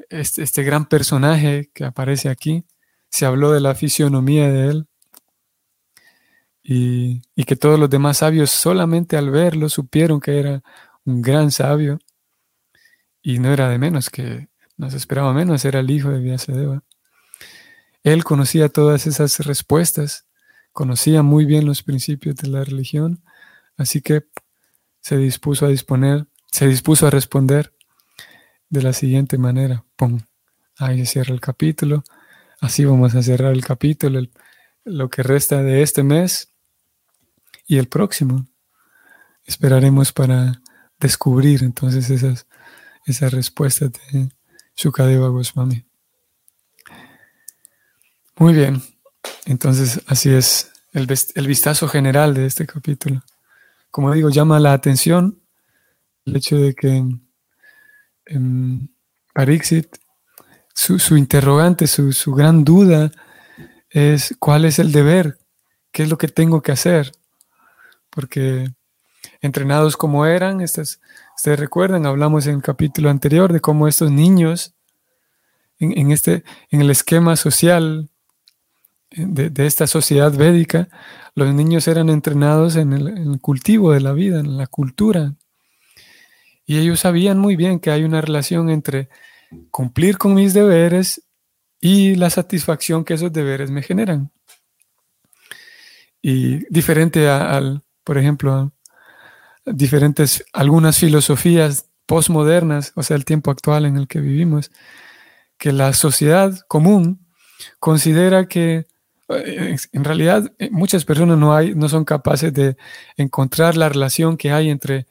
este, 0.09 0.42
este 0.42 0.64
gran 0.64 0.87
personaje 0.87 1.70
que 1.72 1.85
aparece 1.85 2.31
aquí. 2.31 2.64
Se 3.11 3.26
habló 3.26 3.53
de 3.53 3.61
la 3.61 3.76
fisionomía 3.76 4.50
de 4.50 4.70
él, 4.70 4.89
y, 6.72 7.22
que 7.46 7.56
todos 7.56 7.80
los 7.80 7.90
demás 7.90 8.18
sabios 8.18 8.48
solamente 8.48 9.16
al 9.16 9.28
verlo 9.30 9.68
supieron 9.68 10.20
que 10.20 10.38
era 10.38 10.62
un 11.04 11.20
gran 11.20 11.50
sabio 11.50 11.98
y 13.20 13.40
no 13.40 13.52
era 13.52 13.68
de 13.68 13.76
menos, 13.76 14.09
que 14.09 14.48
no 14.76 14.88
se 14.88 14.96
esperaba 14.96 15.33
menos, 15.33 15.64
era 15.64 15.80
el 15.80 15.90
hijo 15.90 16.11
de 16.11 16.20
Vyasadeva. 16.20 16.85
Él 18.04 18.22
conocía 18.22 18.68
todas 18.68 19.09
esas 19.09 19.40
respuestas, 19.40 20.28
conocía 20.70 21.24
muy 21.24 21.44
bien 21.44 21.66
los 21.66 21.83
principios 21.83 22.37
de 22.37 22.46
la 22.46 22.62
religión, 22.62 23.24
así 23.76 24.00
que 24.00 24.26
se 25.00 25.16
dispuso 25.16 25.66
a 25.66 25.70
disponer, 25.70 26.28
se 26.52 26.68
dispuso 26.68 27.09
a 27.09 27.11
responder 27.11 27.74
de 28.68 28.83
la 28.83 28.92
siguiente 28.92 29.38
manera. 29.38 29.85
¡Pum! 29.96 30.20
Ahí 30.78 31.00
se 31.00 31.06
cierra 31.06 31.35
el 31.35 31.40
capítulo. 31.40 32.04
Así 32.61 32.85
vamos 32.85 33.16
a 33.16 33.22
cerrar 33.24 33.54
el 33.54 33.64
capítulo, 33.64 34.20
lo 34.85 35.11
que 35.11 35.24
resta 35.24 35.64
de 35.64 35.83
este 35.83 36.04
mes 36.04 36.49
y 37.70 37.78
el 37.78 37.87
próximo. 37.87 38.48
Esperaremos 39.44 40.12
para 40.12 40.61
descubrir 40.98 41.62
entonces 41.62 42.11
esas, 42.11 42.48
esas 43.06 43.33
respuestas 43.33 43.92
de 43.92 44.28
Shukadeva 44.76 45.28
Goswami. 45.28 45.87
Muy 48.37 48.54
bien, 48.54 48.83
entonces 49.46 50.02
así 50.09 50.30
es 50.30 50.72
el, 50.92 51.06
el 51.37 51.46
vistazo 51.46 51.87
general 51.87 52.35
de 52.35 52.46
este 52.46 52.66
capítulo. 52.66 53.22
Como 53.92 54.12
digo, 54.12 54.30
llama 54.30 54.59
la 54.59 54.72
atención 54.72 55.40
el 56.24 56.37
hecho 56.37 56.56
de 56.56 56.74
que 56.74 57.04
en 58.26 58.94
Parixit, 59.33 59.96
su, 60.74 60.98
su 60.98 61.16
interrogante, 61.16 61.87
su, 61.87 62.12
su 62.12 62.35
gran 62.35 62.64
duda 62.64 63.12
es 63.90 64.35
cuál 64.40 64.64
es 64.64 64.80
el 64.80 64.90
deber, 64.90 65.38
qué 65.92 66.02
es 66.02 66.09
lo 66.09 66.18
que 66.18 66.26
tengo 66.26 66.62
que 66.62 66.72
hacer 66.72 67.12
porque 68.10 68.68
entrenados 69.40 69.96
como 69.96 70.26
eran, 70.26 70.60
ustedes 70.60 70.98
recuerdan, 71.44 72.06
hablamos 72.06 72.46
en 72.46 72.56
el 72.56 72.62
capítulo 72.62 73.10
anterior 73.10 73.52
de 73.52 73.60
cómo 73.60 73.88
estos 73.88 74.10
niños, 74.10 74.74
en, 75.78 76.10
este, 76.10 76.44
en 76.70 76.82
el 76.82 76.90
esquema 76.90 77.36
social 77.36 78.10
de, 79.10 79.66
esta 79.66 79.86
sociedad 79.86 80.32
védica, 80.32 80.88
los 81.34 81.52
niños 81.54 81.88
eran 81.88 82.10
entrenados 82.10 82.76
en 82.76 82.92
el 82.92 83.40
cultivo 83.40 83.92
de 83.92 84.00
la 84.00 84.12
vida, 84.12 84.40
en 84.40 84.56
la 84.56 84.66
cultura. 84.66 85.34
Y 86.66 86.78
ellos 86.78 87.00
sabían 87.00 87.38
muy 87.38 87.56
bien 87.56 87.80
que 87.80 87.90
hay 87.90 88.04
una 88.04 88.20
relación 88.20 88.70
entre 88.70 89.08
cumplir 89.70 90.18
con 90.18 90.34
mis 90.34 90.54
deberes 90.54 91.22
y 91.80 92.14
la 92.14 92.30
satisfacción 92.30 93.04
que 93.04 93.14
esos 93.14 93.32
deberes 93.32 93.70
me 93.70 93.82
generan. 93.82 94.30
Y 96.22 96.58
diferente 96.72 97.28
al, 97.28 97.82
por 98.04 98.18
ejemplo, 98.18 98.72
diferentes, 99.64 100.44
algunas 100.52 100.98
filosofías 100.98 101.86
postmodernas, 102.06 102.92
o 102.96 103.02
sea, 103.02 103.16
el 103.16 103.24
tiempo 103.24 103.50
actual 103.50 103.86
en 103.86 103.96
el 103.96 104.08
que 104.08 104.20
vivimos, 104.20 104.70
que 105.58 105.72
la 105.72 105.92
sociedad 105.92 106.58
común 106.66 107.26
considera 107.78 108.48
que 108.48 108.86
eh, 109.28 109.76
en 109.92 110.04
realidad 110.04 110.52
eh, 110.58 110.70
muchas 110.72 111.04
personas 111.04 111.38
no, 111.38 111.54
hay, 111.54 111.74
no 111.74 111.88
son 111.88 112.04
capaces 112.04 112.52
de 112.52 112.76
encontrar 113.16 113.76
la 113.76 113.88
relación 113.88 114.36
que 114.36 114.50
hay 114.50 114.70
entre 114.70 115.06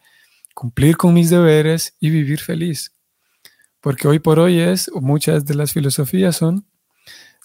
cumplir 0.53 0.97
con 0.97 1.13
mis 1.13 1.29
deberes 1.29 1.95
y 1.99 2.09
vivir 2.09 2.39
feliz. 2.39 2.91
Porque 3.79 4.07
hoy 4.07 4.19
por 4.19 4.39
hoy 4.39 4.59
es, 4.59 4.89
o 4.93 4.99
muchas 4.99 5.45
de 5.45 5.55
las 5.55 5.71
filosofías 5.71 6.35
son, 6.35 6.65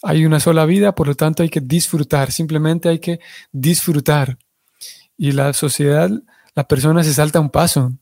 hay 0.03 0.27
una 0.27 0.41
sola 0.41 0.67
vida, 0.67 0.95
por 0.95 1.07
lo 1.07 1.15
tanto 1.15 1.43
hay 1.43 1.49
que 1.49 1.61
disfrutar, 1.61 2.33
simplemente 2.33 2.89
hay 2.89 2.99
que 2.99 3.21
disfrutar 3.53 4.37
y 5.17 5.33
la 5.33 5.53
sociedad, 5.53 6.11
la 6.55 6.65
persona 6.67 7.05
se 7.05 7.15
salta 7.15 7.41
un 7.41 7.51
paso. 7.51 7.93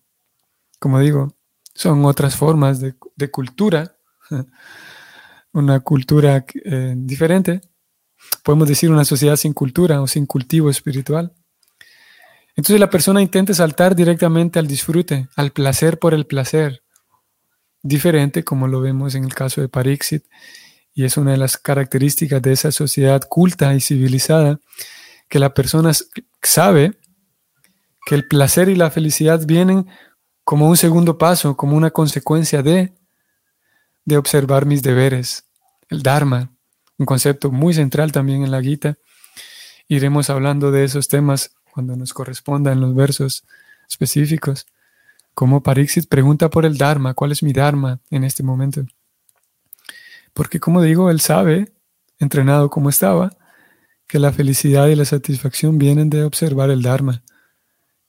Como 0.79 0.99
digo, 0.99 1.37
son 1.75 2.05
otras 2.05 2.37
formas 2.37 2.81
de, 2.81 2.95
cultura, 3.31 3.97
una 5.53 5.81
cultura 5.81 6.45
eh, 6.65 6.95
diferente. 6.97 7.61
Podemos 8.43 8.69
decir 8.69 8.91
una 8.91 9.05
sociedad 9.05 9.37
sin 9.37 9.53
cultura 9.53 10.01
o 10.01 10.07
sin 10.07 10.27
cultivo 10.27 10.71
espiritual. 10.71 11.33
Entonces 12.55 12.81
la 12.81 12.91
persona 12.91 13.23
intenta 13.23 13.55
saltar 13.55 13.97
directamente 13.97 14.59
al 14.59 14.67
disfrute, 14.67 15.29
al 15.37 15.53
placer 15.53 15.99
por 15.99 16.13
el 16.13 16.27
placer, 16.27 16.83
diferente 17.83 18.45
como 18.45 18.69
lo 18.69 18.81
vemos 18.81 19.15
en 19.15 19.25
el 19.25 19.35
caso 19.35 19.61
de 19.61 19.69
Parixit, 19.69 20.25
y 20.95 21.05
es 21.05 21.17
una 21.17 21.33
de 21.33 21.39
las 21.39 21.57
características 21.57 22.43
de 22.43 22.53
esa 22.53 22.71
sociedad 22.71 23.23
culta 23.29 23.75
y 23.75 23.81
civilizada, 23.81 24.61
que 25.29 25.39
la 25.39 25.55
persona 25.55 25.93
sabe 26.43 26.99
que 28.05 28.15
el 28.15 28.27
placer 28.27 28.69
y 28.69 28.75
la 28.75 28.91
felicidad 28.91 29.45
vienen 29.47 29.87
como 30.45 30.69
un 30.69 30.77
segundo 30.77 31.19
paso, 31.19 31.57
como 31.57 31.77
una 31.77 31.91
consecuencia 31.91 32.63
de, 32.63 32.93
de 34.05 34.17
observar 34.17 34.67
mis 34.67 34.83
deberes, 34.83 35.45
el 35.89 36.03
Dharma, 36.03 36.51
un 36.99 37.07
concepto 37.07 37.51
muy 37.51 37.75
central 37.75 38.13
también 38.13 38.43
en 38.43 38.51
la 38.51 38.63
Gita. 38.63 38.99
Iremos 39.89 40.31
hablando 40.31 40.71
de 40.71 40.85
esos 40.85 41.09
temas 41.09 41.55
cuando 41.73 41.97
nos 41.97 42.13
corresponda 42.13 42.73
en 42.73 42.81
los 42.81 42.95
versos 42.95 43.45
específicos. 43.89 44.67
Como 45.35 45.63
Parixit 45.63 46.09
pregunta 46.09 46.51
por 46.51 46.67
el 46.67 46.77
Dharma, 46.77 47.15
¿cuál 47.15 47.33
es 47.33 47.43
mi 47.43 47.53
Dharma 47.53 48.01
en 48.11 48.25
este 48.25 48.43
momento? 48.43 48.85
Porque 50.35 50.61
como 50.61 50.83
digo, 50.83 51.11
él 51.11 51.21
sabe, 51.21 51.73
entrenado 52.19 52.71
como 52.71 52.89
estaba, 52.89 53.37
que 54.07 54.19
la 54.19 54.33
felicidad 54.33 54.89
y 54.89 54.95
la 54.95 55.05
satisfacción 55.05 55.79
vienen 55.79 56.11
de 56.11 56.25
observar 56.25 56.71
el 56.71 56.83
Dharma. 56.83 57.23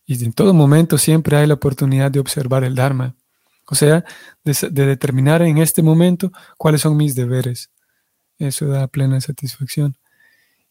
Y 0.06 0.24
en 0.24 0.34
todo 0.34 0.54
momento 0.54 0.98
siempre 0.98 1.38
hay 1.38 1.48
la 1.48 1.54
oportunidad 1.54 2.12
de 2.12 2.20
observar 2.20 2.63
el 2.63 2.76
Dharma. 2.76 3.16
O 3.68 3.76
sea, 3.76 4.04
de, 4.44 4.86
determinar 4.86 5.42
en 5.42 5.58
este 5.58 5.82
momento 5.82 6.32
cuáles 6.58 6.82
son 6.82 6.98
mis 6.98 7.16
deberes. 7.16 7.70
Eso 8.38 8.68
da 8.68 8.88
plena 8.88 9.22
satisfacción. 9.22 9.96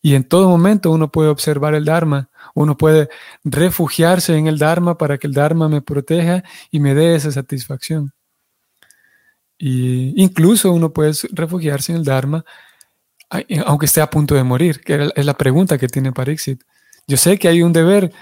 Y 0.02 0.14
en 0.14 0.24
todo 0.24 0.48
momento 0.48 0.90
uno 0.90 1.10
puede 1.10 1.28
observar 1.28 1.74
el 1.74 1.84
Dharma, 1.84 2.28
uno 2.54 2.76
puede 2.76 3.08
refugiarse 3.44 4.36
en 4.36 4.48
el 4.48 4.58
Dharma 4.58 4.98
para 4.98 5.16
que 5.16 5.28
el 5.28 5.32
Dharma 5.32 5.68
me 5.68 5.80
proteja 5.80 6.42
y 6.70 6.80
me 6.80 6.94
dé 6.94 7.14
esa 7.14 7.30
satisfacción. 7.30 8.12
Y 9.56 10.20
incluso 10.20 10.72
uno 10.72 10.92
puede 10.92 11.12
refugiarse 11.32 11.92
en 11.92 11.98
el 11.98 12.04
Dharma 12.04 12.44
aunque 13.66 13.86
esté 13.86 14.00
a 14.00 14.10
punto 14.10 14.34
de 14.34 14.44
morir, 14.44 14.80
que 14.80 15.10
es 15.14 15.24
la 15.24 15.36
pregunta 15.36 15.78
que 15.78 15.88
tiene 15.88 16.12
Parixit. 16.12 16.62
Yo 17.06 17.16
sé 17.16 17.38
que 17.38 17.48
hay 17.48 17.62
un 17.62 17.72
deber 17.72 18.12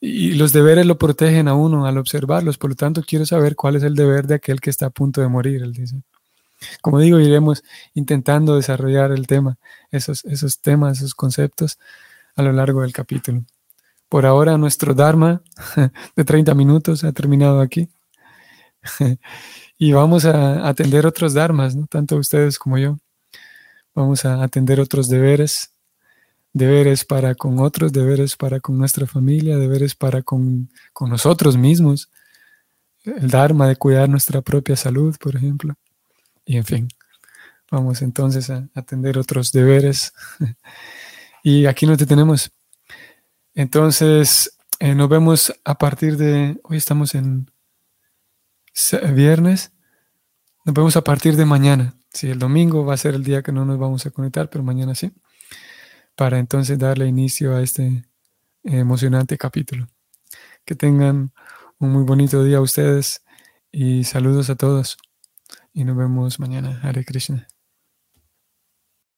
y 0.00 0.32
los 0.34 0.52
deberes 0.52 0.86
lo 0.86 0.98
protegen 0.98 1.48
a 1.48 1.54
uno 1.54 1.86
al 1.86 1.98
observarlos, 1.98 2.58
por 2.58 2.70
lo 2.70 2.76
tanto 2.76 3.02
quiero 3.02 3.26
saber 3.26 3.56
cuál 3.56 3.76
es 3.76 3.82
el 3.82 3.94
deber 3.94 4.26
de 4.26 4.36
aquel 4.36 4.60
que 4.60 4.70
está 4.70 4.86
a 4.86 4.90
punto 4.90 5.20
de 5.20 5.28
morir, 5.28 5.62
él 5.62 5.72
dice. 5.72 6.02
como 6.82 7.00
digo, 7.00 7.20
iremos 7.20 7.64
intentando 7.94 8.56
desarrollar 8.56 9.12
el 9.12 9.26
tema, 9.26 9.58
esos, 9.90 10.24
esos 10.24 10.60
temas, 10.60 10.98
esos 10.98 11.14
conceptos 11.14 11.78
a 12.36 12.42
lo 12.42 12.52
largo 12.52 12.82
del 12.82 12.92
capítulo. 12.92 13.44
Por 14.08 14.24
ahora 14.26 14.56
nuestro 14.58 14.94
Dharma 14.94 15.42
de 16.16 16.24
30 16.24 16.54
minutos 16.54 17.04
ha 17.04 17.12
terminado 17.12 17.60
aquí. 17.60 17.88
y 19.78 19.92
vamos 19.92 20.24
a 20.24 20.68
atender 20.68 21.06
otros 21.06 21.34
Dharmas, 21.34 21.76
¿no? 21.76 21.86
tanto 21.86 22.16
ustedes 22.16 22.58
como 22.58 22.78
yo. 22.78 22.98
Vamos 23.94 24.24
a 24.24 24.42
atender 24.42 24.80
otros 24.80 25.08
deberes, 25.08 25.72
deberes 26.52 27.04
para 27.04 27.34
con 27.34 27.58
otros, 27.58 27.92
deberes 27.92 28.36
para 28.36 28.60
con 28.60 28.78
nuestra 28.78 29.06
familia, 29.06 29.58
deberes 29.58 29.94
para 29.94 30.22
con, 30.22 30.70
con 30.92 31.10
nosotros 31.10 31.56
mismos. 31.56 32.10
El 33.04 33.30
Dharma 33.30 33.68
de 33.68 33.76
cuidar 33.76 34.08
nuestra 34.08 34.42
propia 34.42 34.76
salud, 34.76 35.16
por 35.18 35.36
ejemplo. 35.36 35.74
Y 36.44 36.56
en 36.56 36.64
fin, 36.64 36.88
vamos 37.70 38.02
entonces 38.02 38.50
a 38.50 38.68
atender 38.74 39.18
otros 39.18 39.52
deberes. 39.52 40.12
y 41.42 41.66
aquí 41.66 41.86
nos 41.86 41.98
detenemos. 41.98 42.50
Entonces, 43.54 44.58
eh, 44.80 44.94
nos 44.94 45.08
vemos 45.08 45.52
a 45.64 45.76
partir 45.76 46.16
de, 46.16 46.60
hoy 46.62 46.76
estamos 46.76 47.14
en 47.14 47.50
viernes, 49.14 49.72
nos 50.64 50.74
vemos 50.74 50.96
a 50.96 51.02
partir 51.02 51.36
de 51.36 51.44
mañana. 51.44 51.94
Sí, 52.10 52.30
el 52.30 52.38
domingo 52.38 52.84
va 52.84 52.94
a 52.94 52.98
ser 52.98 53.14
el 53.14 53.24
día 53.24 53.42
que 53.42 53.52
no 53.52 53.64
nos 53.64 53.78
vamos 53.78 54.06
a 54.06 54.10
conectar, 54.10 54.48
pero 54.50 54.64
mañana 54.64 54.94
sí, 54.94 55.12
para 56.18 56.40
entonces 56.40 56.80
darle 56.80 57.06
inicio 57.06 57.54
a 57.54 57.62
este 57.62 58.04
emocionante 58.64 59.38
capítulo. 59.38 59.86
Que 60.64 60.74
tengan 60.74 61.32
un 61.78 61.92
muy 61.92 62.02
bonito 62.02 62.42
día 62.42 62.60
ustedes 62.60 63.22
y 63.70 64.02
saludos 64.02 64.50
a 64.50 64.56
todos. 64.56 64.98
Y 65.72 65.84
nos 65.84 65.96
vemos 65.96 66.40
mañana. 66.40 66.80
Hare 66.82 67.04
Krishna. 67.04 67.46